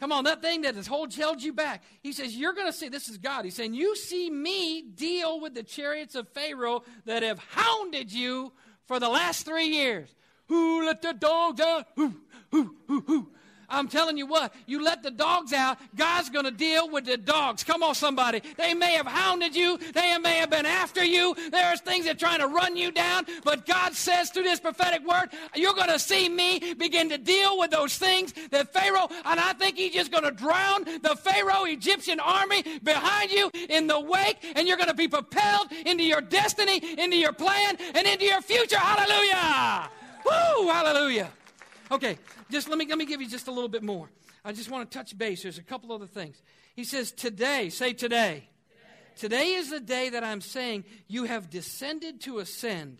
[0.00, 1.84] Come on, that thing that has hold, held you back.
[2.02, 3.44] He says, You're going to see, this is God.
[3.44, 8.52] He's saying, You see me deal with the chariots of Pharaoh that have hounded you
[8.86, 10.12] for the last three years.
[10.48, 11.86] Who let the dogs out?
[11.96, 12.14] Who,
[12.50, 13.28] who, who, who.
[13.72, 17.16] I'm telling you what, you let the dogs out, God's going to deal with the
[17.16, 17.64] dogs.
[17.64, 18.42] Come on, somebody.
[18.56, 21.34] They may have hounded you, they may have been after you.
[21.50, 25.06] There's things that are trying to run you down, but God says through this prophetic
[25.06, 29.40] word, you're going to see me begin to deal with those things that Pharaoh, and
[29.40, 33.98] I think he's just going to drown the Pharaoh Egyptian army behind you in the
[33.98, 38.26] wake, and you're going to be propelled into your destiny, into your plan, and into
[38.26, 38.78] your future.
[38.78, 39.90] Hallelujah!
[40.24, 40.68] Woo!
[40.68, 41.30] Hallelujah!
[41.90, 42.18] Okay,
[42.50, 44.08] just let me let me give you just a little bit more.
[44.44, 45.42] I just want to touch base.
[45.42, 46.42] There's a couple other things.
[46.74, 48.48] He says, Today, say today.
[49.16, 52.98] Today, today is the day that I'm saying you have descended to ascend.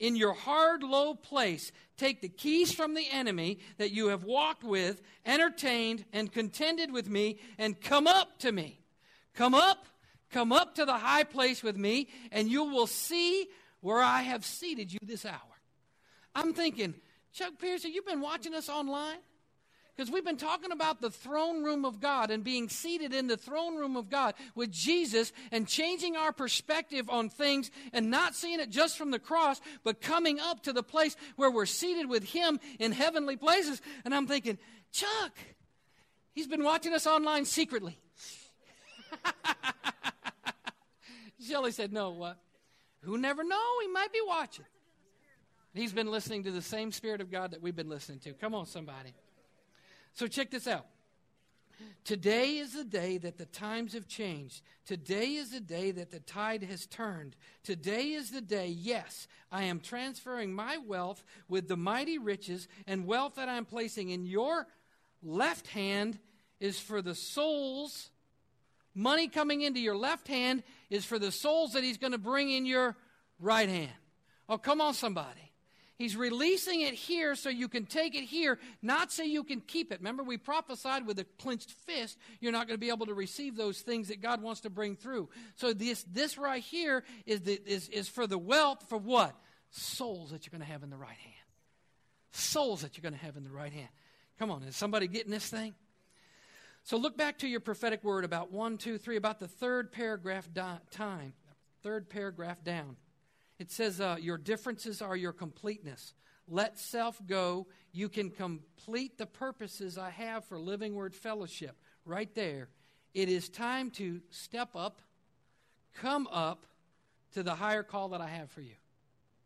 [0.00, 4.64] In your hard, low place, take the keys from the enemy that you have walked
[4.64, 8.80] with, entertained, and contended with me, and come up to me.
[9.34, 9.86] Come up,
[10.30, 13.46] come up to the high place with me, and you will see
[13.80, 15.51] where I have seated you this hour.
[16.34, 16.94] I'm thinking,
[17.32, 19.18] Chuck Pierce, have you been watching us online?
[19.94, 23.36] Because we've been talking about the throne room of God and being seated in the
[23.36, 28.58] throne room of God with Jesus and changing our perspective on things and not seeing
[28.58, 32.24] it just from the cross, but coming up to the place where we're seated with
[32.24, 33.82] Him in heavenly places.
[34.06, 34.56] And I'm thinking,
[34.92, 35.32] Chuck,
[36.32, 37.98] he's been watching us online secretly.
[41.46, 42.38] Shelley said, No, what?
[43.02, 43.80] Who never know?
[43.82, 44.64] He might be watching.
[45.74, 48.32] He's been listening to the same Spirit of God that we've been listening to.
[48.34, 49.14] Come on, somebody.
[50.12, 50.86] So check this out.
[52.04, 54.62] Today is the day that the times have changed.
[54.84, 57.36] Today is the day that the tide has turned.
[57.62, 63.06] Today is the day, yes, I am transferring my wealth with the mighty riches and
[63.06, 64.66] wealth that I'm placing in your
[65.22, 66.18] left hand
[66.60, 68.10] is for the souls.
[68.94, 72.50] Money coming into your left hand is for the souls that he's going to bring
[72.50, 72.96] in your
[73.40, 73.92] right hand.
[74.48, 75.51] Oh, come on, somebody.
[76.02, 79.92] He's releasing it here so you can take it here, not so you can keep
[79.92, 80.00] it.
[80.00, 83.54] Remember, we prophesied with a clenched fist, you're not going to be able to receive
[83.54, 85.28] those things that God wants to bring through.
[85.54, 89.32] So this, this right here is, the, is, is for the wealth for what?
[89.70, 91.46] Souls that you're going to have in the right hand.
[92.32, 93.88] Souls that you're going to have in the right hand.
[94.40, 95.72] Come on, is somebody getting this thing?
[96.82, 100.48] So look back to your prophetic word about one, two, three, about the third paragraph
[100.90, 101.32] time,
[101.84, 102.96] third paragraph down.
[103.62, 106.14] It says, uh, Your differences are your completeness.
[106.48, 107.68] Let self go.
[107.92, 111.76] You can complete the purposes I have for Living Word Fellowship.
[112.04, 112.70] Right there.
[113.14, 115.00] It is time to step up,
[115.94, 116.66] come up
[117.34, 118.74] to the higher call that I have for you.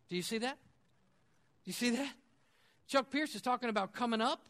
[0.09, 0.57] Do you see that?
[1.63, 2.13] Do you see that?
[2.87, 4.47] Chuck Pierce is talking about coming up,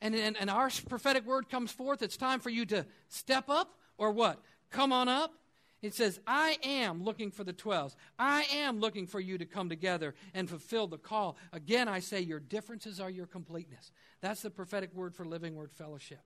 [0.00, 2.02] and, and, and our prophetic word comes forth.
[2.02, 4.42] It's time for you to step up or what?
[4.70, 5.34] Come on up
[5.82, 7.94] it says, I am looking for the 12s.
[8.18, 11.36] I am looking for you to come together and fulfill the call.
[11.52, 13.92] Again, I say, your differences are your completeness.
[14.22, 16.20] That's the prophetic word for Living Word Fellowship.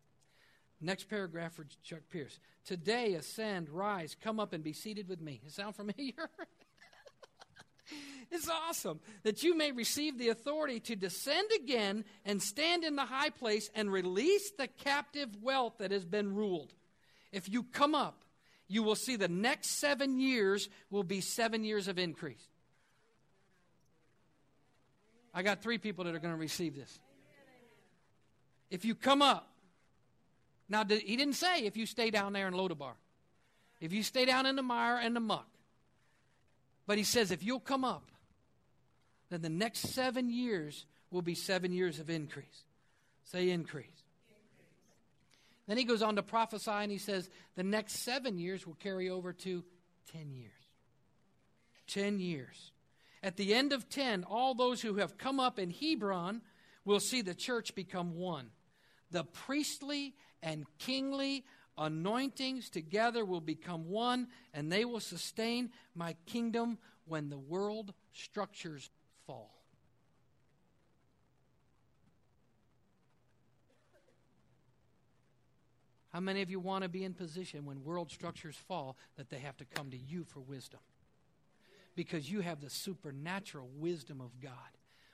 [0.80, 2.38] Next paragraph for Chuck Pierce.
[2.64, 5.40] Today, ascend, rise, come up and be seated with me.
[5.44, 6.14] Does sound familiar?
[8.30, 13.04] it's awesome that you may receive the authority to descend again and stand in the
[13.04, 16.72] high place and release the captive wealth that has been ruled.
[17.30, 18.24] If you come up,
[18.70, 22.46] you will see the next seven years will be seven years of increase.
[25.34, 27.00] I got three people that are going to receive this.
[28.70, 29.48] If you come up,
[30.68, 32.92] now he didn't say if you stay down there in Lodabar,
[33.80, 35.48] if you stay down in the mire and the muck,
[36.86, 38.12] but he says if you'll come up,
[39.30, 42.62] then the next seven years will be seven years of increase.
[43.24, 43.99] Say increase.
[45.70, 49.08] Then he goes on to prophesy and he says the next seven years will carry
[49.08, 49.62] over to
[50.10, 50.50] 10 years.
[51.86, 52.72] 10 years.
[53.22, 56.42] At the end of 10, all those who have come up in Hebron
[56.84, 58.50] will see the church become one.
[59.12, 61.44] The priestly and kingly
[61.78, 68.90] anointings together will become one, and they will sustain my kingdom when the world structures
[69.24, 69.59] fall.
[76.12, 79.38] How many of you want to be in position when world structures fall that they
[79.38, 80.80] have to come to you for wisdom?
[81.94, 84.52] Because you have the supernatural wisdom of God.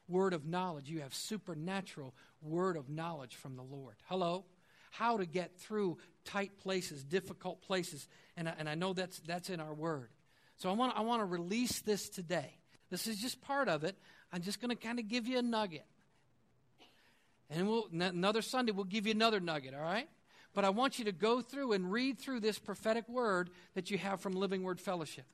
[0.09, 0.89] Word of knowledge.
[0.89, 3.97] You have supernatural word of knowledge from the Lord.
[4.05, 4.45] Hello?
[4.97, 8.09] how to get through tight places, difficult places.
[8.37, 10.09] And I, and I know that's, that's in our word.
[10.57, 12.59] So I want, I want to release this today.
[12.91, 13.97] This is just part of it.
[14.33, 15.85] I'm just going to kind of give you a nugget.
[17.51, 20.09] And we'll, another Sunday, we'll give you another nugget, all right?
[20.57, 23.99] But I want you to go through and read through this prophetic word that you
[23.99, 25.27] have from Living Word Fellowship.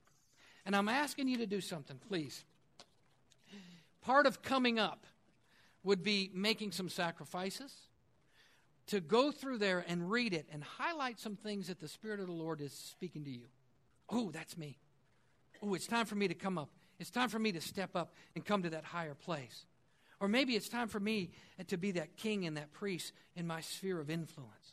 [0.67, 2.45] And I'm asking you to do something, please.
[4.01, 5.07] Part of coming up
[5.85, 7.73] would be making some sacrifices,
[8.89, 12.27] to go through there and read it and highlight some things that the Spirit of
[12.27, 13.47] the Lord is speaking to you.
[14.11, 14.77] Oh, that's me.
[15.63, 16.71] Oh, it's time for me to come up.
[16.99, 19.67] It's time for me to step up and come to that higher place.
[20.19, 21.31] Or maybe it's time for me
[21.69, 24.73] to be that king and that priest in my sphere of influence.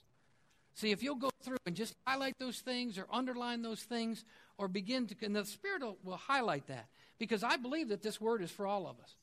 [0.80, 4.23] See, if you'll go through and just highlight those things or underline those things
[4.57, 8.21] or begin to, and the Spirit will, will highlight that because I believe that this
[8.21, 9.17] word is for all of us.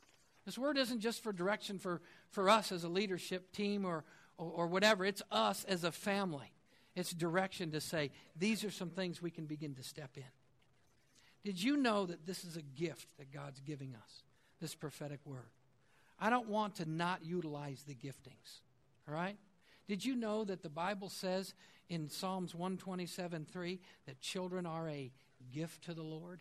[0.45, 4.05] This word isn't just for direction for, for us as a leadership team or,
[4.37, 6.53] or, or whatever, it's us as a family.
[6.95, 10.25] It's direction to say, these are some things we can begin to step in.
[11.43, 14.25] Did you know that this is a gift that God's giving us,
[14.61, 15.49] this prophetic word?
[16.21, 18.61] I don't want to not utilize the giftings,
[19.09, 19.39] all right?
[19.87, 21.55] Did you know that the Bible says
[21.89, 25.13] in Psalms 127 3 that children are a
[25.53, 26.41] gift to the Lord?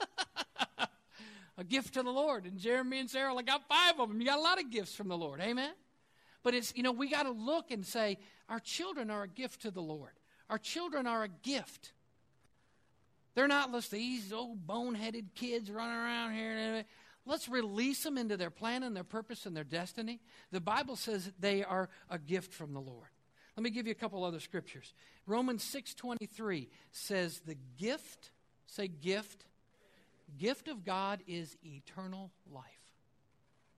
[1.58, 2.44] a gift to the Lord.
[2.44, 4.20] And Jeremy and Sarah, I got five of them.
[4.20, 5.40] You got a lot of gifts from the Lord.
[5.40, 5.72] Amen?
[6.42, 9.62] But it's, you know, we got to look and say, our children are a gift
[9.62, 10.12] to the Lord.
[10.50, 11.92] Our children are a gift.
[13.34, 16.84] They're not just these old boneheaded kids running around here.
[17.24, 20.20] Let's release them into their plan and their purpose and their destiny.
[20.50, 23.08] The Bible says they are a gift from the Lord.
[23.56, 24.92] Let me give you a couple other scriptures.
[25.26, 28.30] Romans 6:23 says the gift,
[28.66, 29.44] say gift,
[30.38, 32.64] gift of God is eternal life.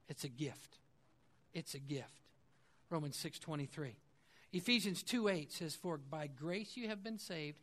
[0.09, 0.79] It's a gift.
[1.53, 2.29] It's a gift.
[2.89, 3.97] Romans 6:23.
[4.53, 7.59] Ephesians 2:8 says for by grace you have been saved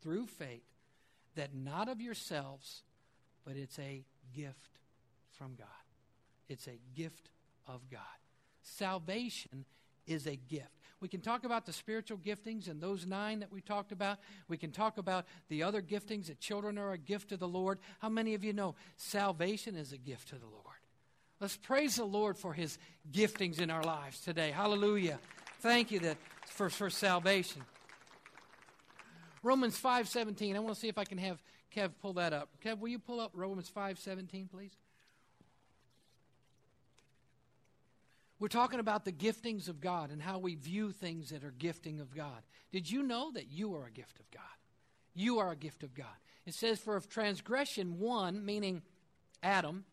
[0.00, 0.68] through faith
[1.34, 2.82] that not of yourselves
[3.44, 4.04] but it's a
[4.34, 4.78] gift
[5.38, 5.66] from God.
[6.48, 7.30] It's a gift
[7.66, 8.00] of God.
[8.62, 9.64] Salvation
[10.06, 10.68] is a gift.
[11.00, 14.18] We can talk about the spiritual giftings and those nine that we talked about.
[14.48, 17.78] We can talk about the other giftings that children are a gift to the Lord.
[17.98, 20.64] How many of you know salvation is a gift to the Lord?
[21.40, 22.78] Let's praise the Lord for his
[23.12, 24.50] giftings in our lives today.
[24.50, 25.18] Hallelujah.
[25.60, 26.16] Thank you that
[26.46, 27.62] for, for salvation.
[29.42, 30.56] Romans 5:17.
[30.56, 31.42] I want to see if I can have
[31.74, 32.48] Kev pull that up.
[32.64, 34.72] Kev, will you pull up Romans 5:17, please?
[38.40, 42.00] We're talking about the giftings of God and how we view things that are gifting
[42.00, 42.42] of God.
[42.72, 44.42] Did you know that you are a gift of God?
[45.14, 46.06] You are a gift of God.
[46.44, 48.82] It says, For if transgression one, meaning
[49.42, 49.84] Adam,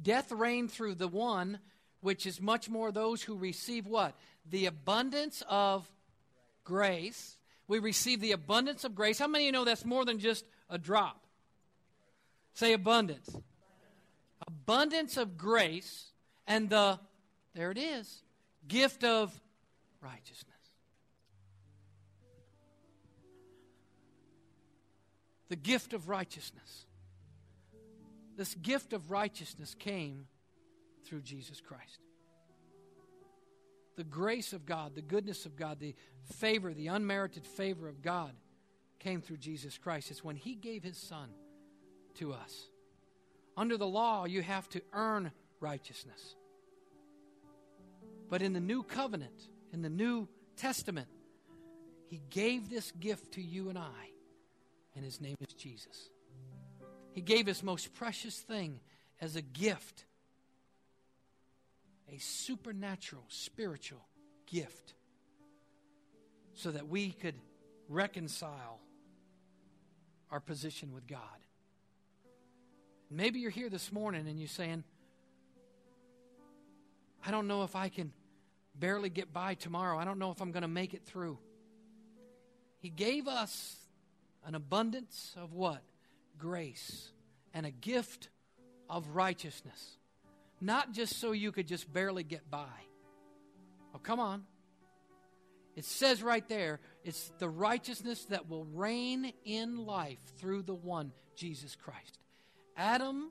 [0.00, 1.58] death reigned through the one,
[2.00, 4.14] which is much more those who receive what?
[4.48, 5.90] The abundance of
[6.64, 7.36] grace.
[7.66, 9.18] We receive the abundance of grace.
[9.18, 11.26] How many of you know that's more than just a drop?
[12.54, 13.34] Say abundance.
[14.46, 16.10] Abundance of grace
[16.46, 16.98] and the
[17.54, 18.22] there it is.
[18.66, 19.32] Gift of
[20.00, 20.48] righteousness.
[25.48, 26.86] The gift of righteousness.
[28.36, 30.26] This gift of righteousness came
[31.04, 31.98] through Jesus Christ.
[33.96, 35.94] The grace of God, the goodness of God, the
[36.24, 38.32] favor, the unmerited favor of God
[38.98, 40.10] came through Jesus Christ.
[40.10, 41.28] It's when He gave His Son
[42.14, 42.68] to us.
[43.56, 45.30] Under the law, you have to earn
[45.60, 46.36] righteousness.
[48.32, 50.26] But in the new covenant, in the new
[50.56, 51.08] testament,
[52.06, 54.08] he gave this gift to you and I,
[54.96, 56.08] and his name is Jesus.
[57.12, 58.80] He gave his most precious thing
[59.20, 60.06] as a gift
[62.10, 64.00] a supernatural, spiritual
[64.46, 64.94] gift
[66.54, 67.34] so that we could
[67.90, 68.80] reconcile
[70.30, 71.20] our position with God.
[73.10, 74.84] Maybe you're here this morning and you're saying,
[77.26, 78.10] I don't know if I can
[78.74, 79.98] barely get by tomorrow.
[79.98, 81.38] I don't know if I'm going to make it through.
[82.78, 83.76] He gave us
[84.44, 85.82] an abundance of what?
[86.38, 87.10] Grace
[87.54, 88.28] and a gift
[88.88, 89.98] of righteousness.
[90.60, 92.68] Not just so you could just barely get by.
[93.94, 94.44] Oh, come on.
[95.74, 101.12] It says right there, it's the righteousness that will reign in life through the one,
[101.34, 102.18] Jesus Christ.
[102.76, 103.30] Adam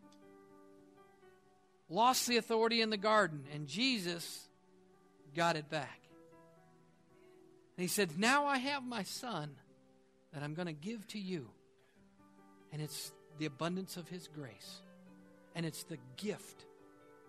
[1.88, 4.48] lost the authority in the garden, and Jesus
[5.36, 6.00] got it back.
[7.78, 9.52] And he said, Now I have my son
[10.34, 11.50] that I'm going to give to you.
[12.72, 14.82] And it's the abundance of his grace,
[15.56, 16.66] and it's the gift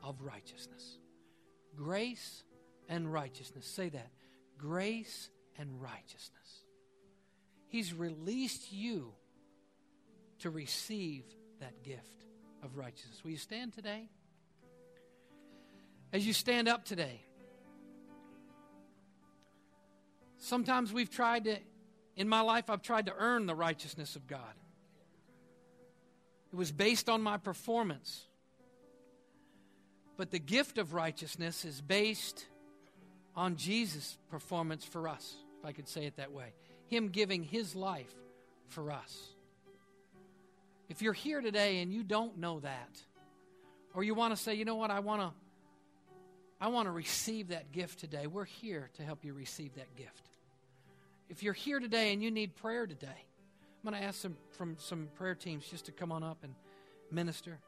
[0.03, 0.99] of righteousness.
[1.77, 2.45] Grace
[2.89, 3.67] and righteousness.
[3.67, 4.11] Say that.
[4.59, 6.65] grace and righteousness.
[7.69, 9.13] He's released you
[10.41, 11.25] to receive
[11.61, 12.25] that gift
[12.63, 13.23] of righteousness.
[13.25, 14.09] Will you stand today?
[16.13, 17.23] As you stand up today,
[20.43, 21.57] sometimes we've tried to,
[22.17, 24.55] in my life, I've tried to earn the righteousness of God.
[26.53, 28.27] It was based on my performance.
[30.17, 32.47] But the gift of righteousness is based
[33.35, 36.53] on Jesus' performance for us, if I could say it that way.
[36.89, 38.13] Him giving His life
[38.69, 39.29] for us.
[40.91, 43.01] If you're here today and you don't know that,
[43.95, 45.31] or you want to say, you know what, I want to
[46.61, 48.29] I want to receive that gift today.
[48.29, 50.32] We're here to help you receive that gift.
[51.33, 54.77] If you're here today and you need prayer today, I'm going to ask some from
[54.79, 56.55] some prayer teams just to come on up and
[57.11, 57.59] minister.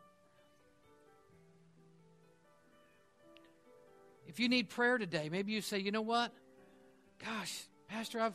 [4.28, 6.30] If you need prayer today, maybe you say, you know what?
[7.24, 8.34] Gosh, Pastor, I've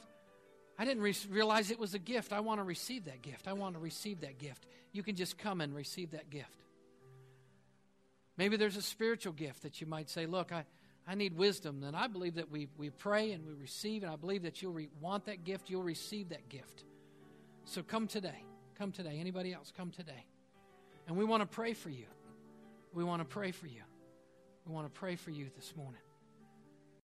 [0.79, 2.33] I didn't re- realize it was a gift.
[2.33, 3.47] I want to receive that gift.
[3.47, 4.65] I want to receive that gift.
[4.93, 6.57] You can just come and receive that gift.
[8.35, 10.65] Maybe there's a spiritual gift that you might say, Look, I,
[11.07, 11.83] I need wisdom.
[11.83, 14.73] And I believe that we, we pray and we receive, and I believe that you'll
[14.73, 15.69] re- want that gift.
[15.69, 16.85] You'll receive that gift.
[17.65, 18.43] So come today.
[18.77, 19.17] Come today.
[19.19, 20.25] Anybody else, come today.
[21.07, 22.05] And we want to pray for you.
[22.93, 23.81] We want to pray for you.
[24.65, 26.01] We want to pray for you this morning.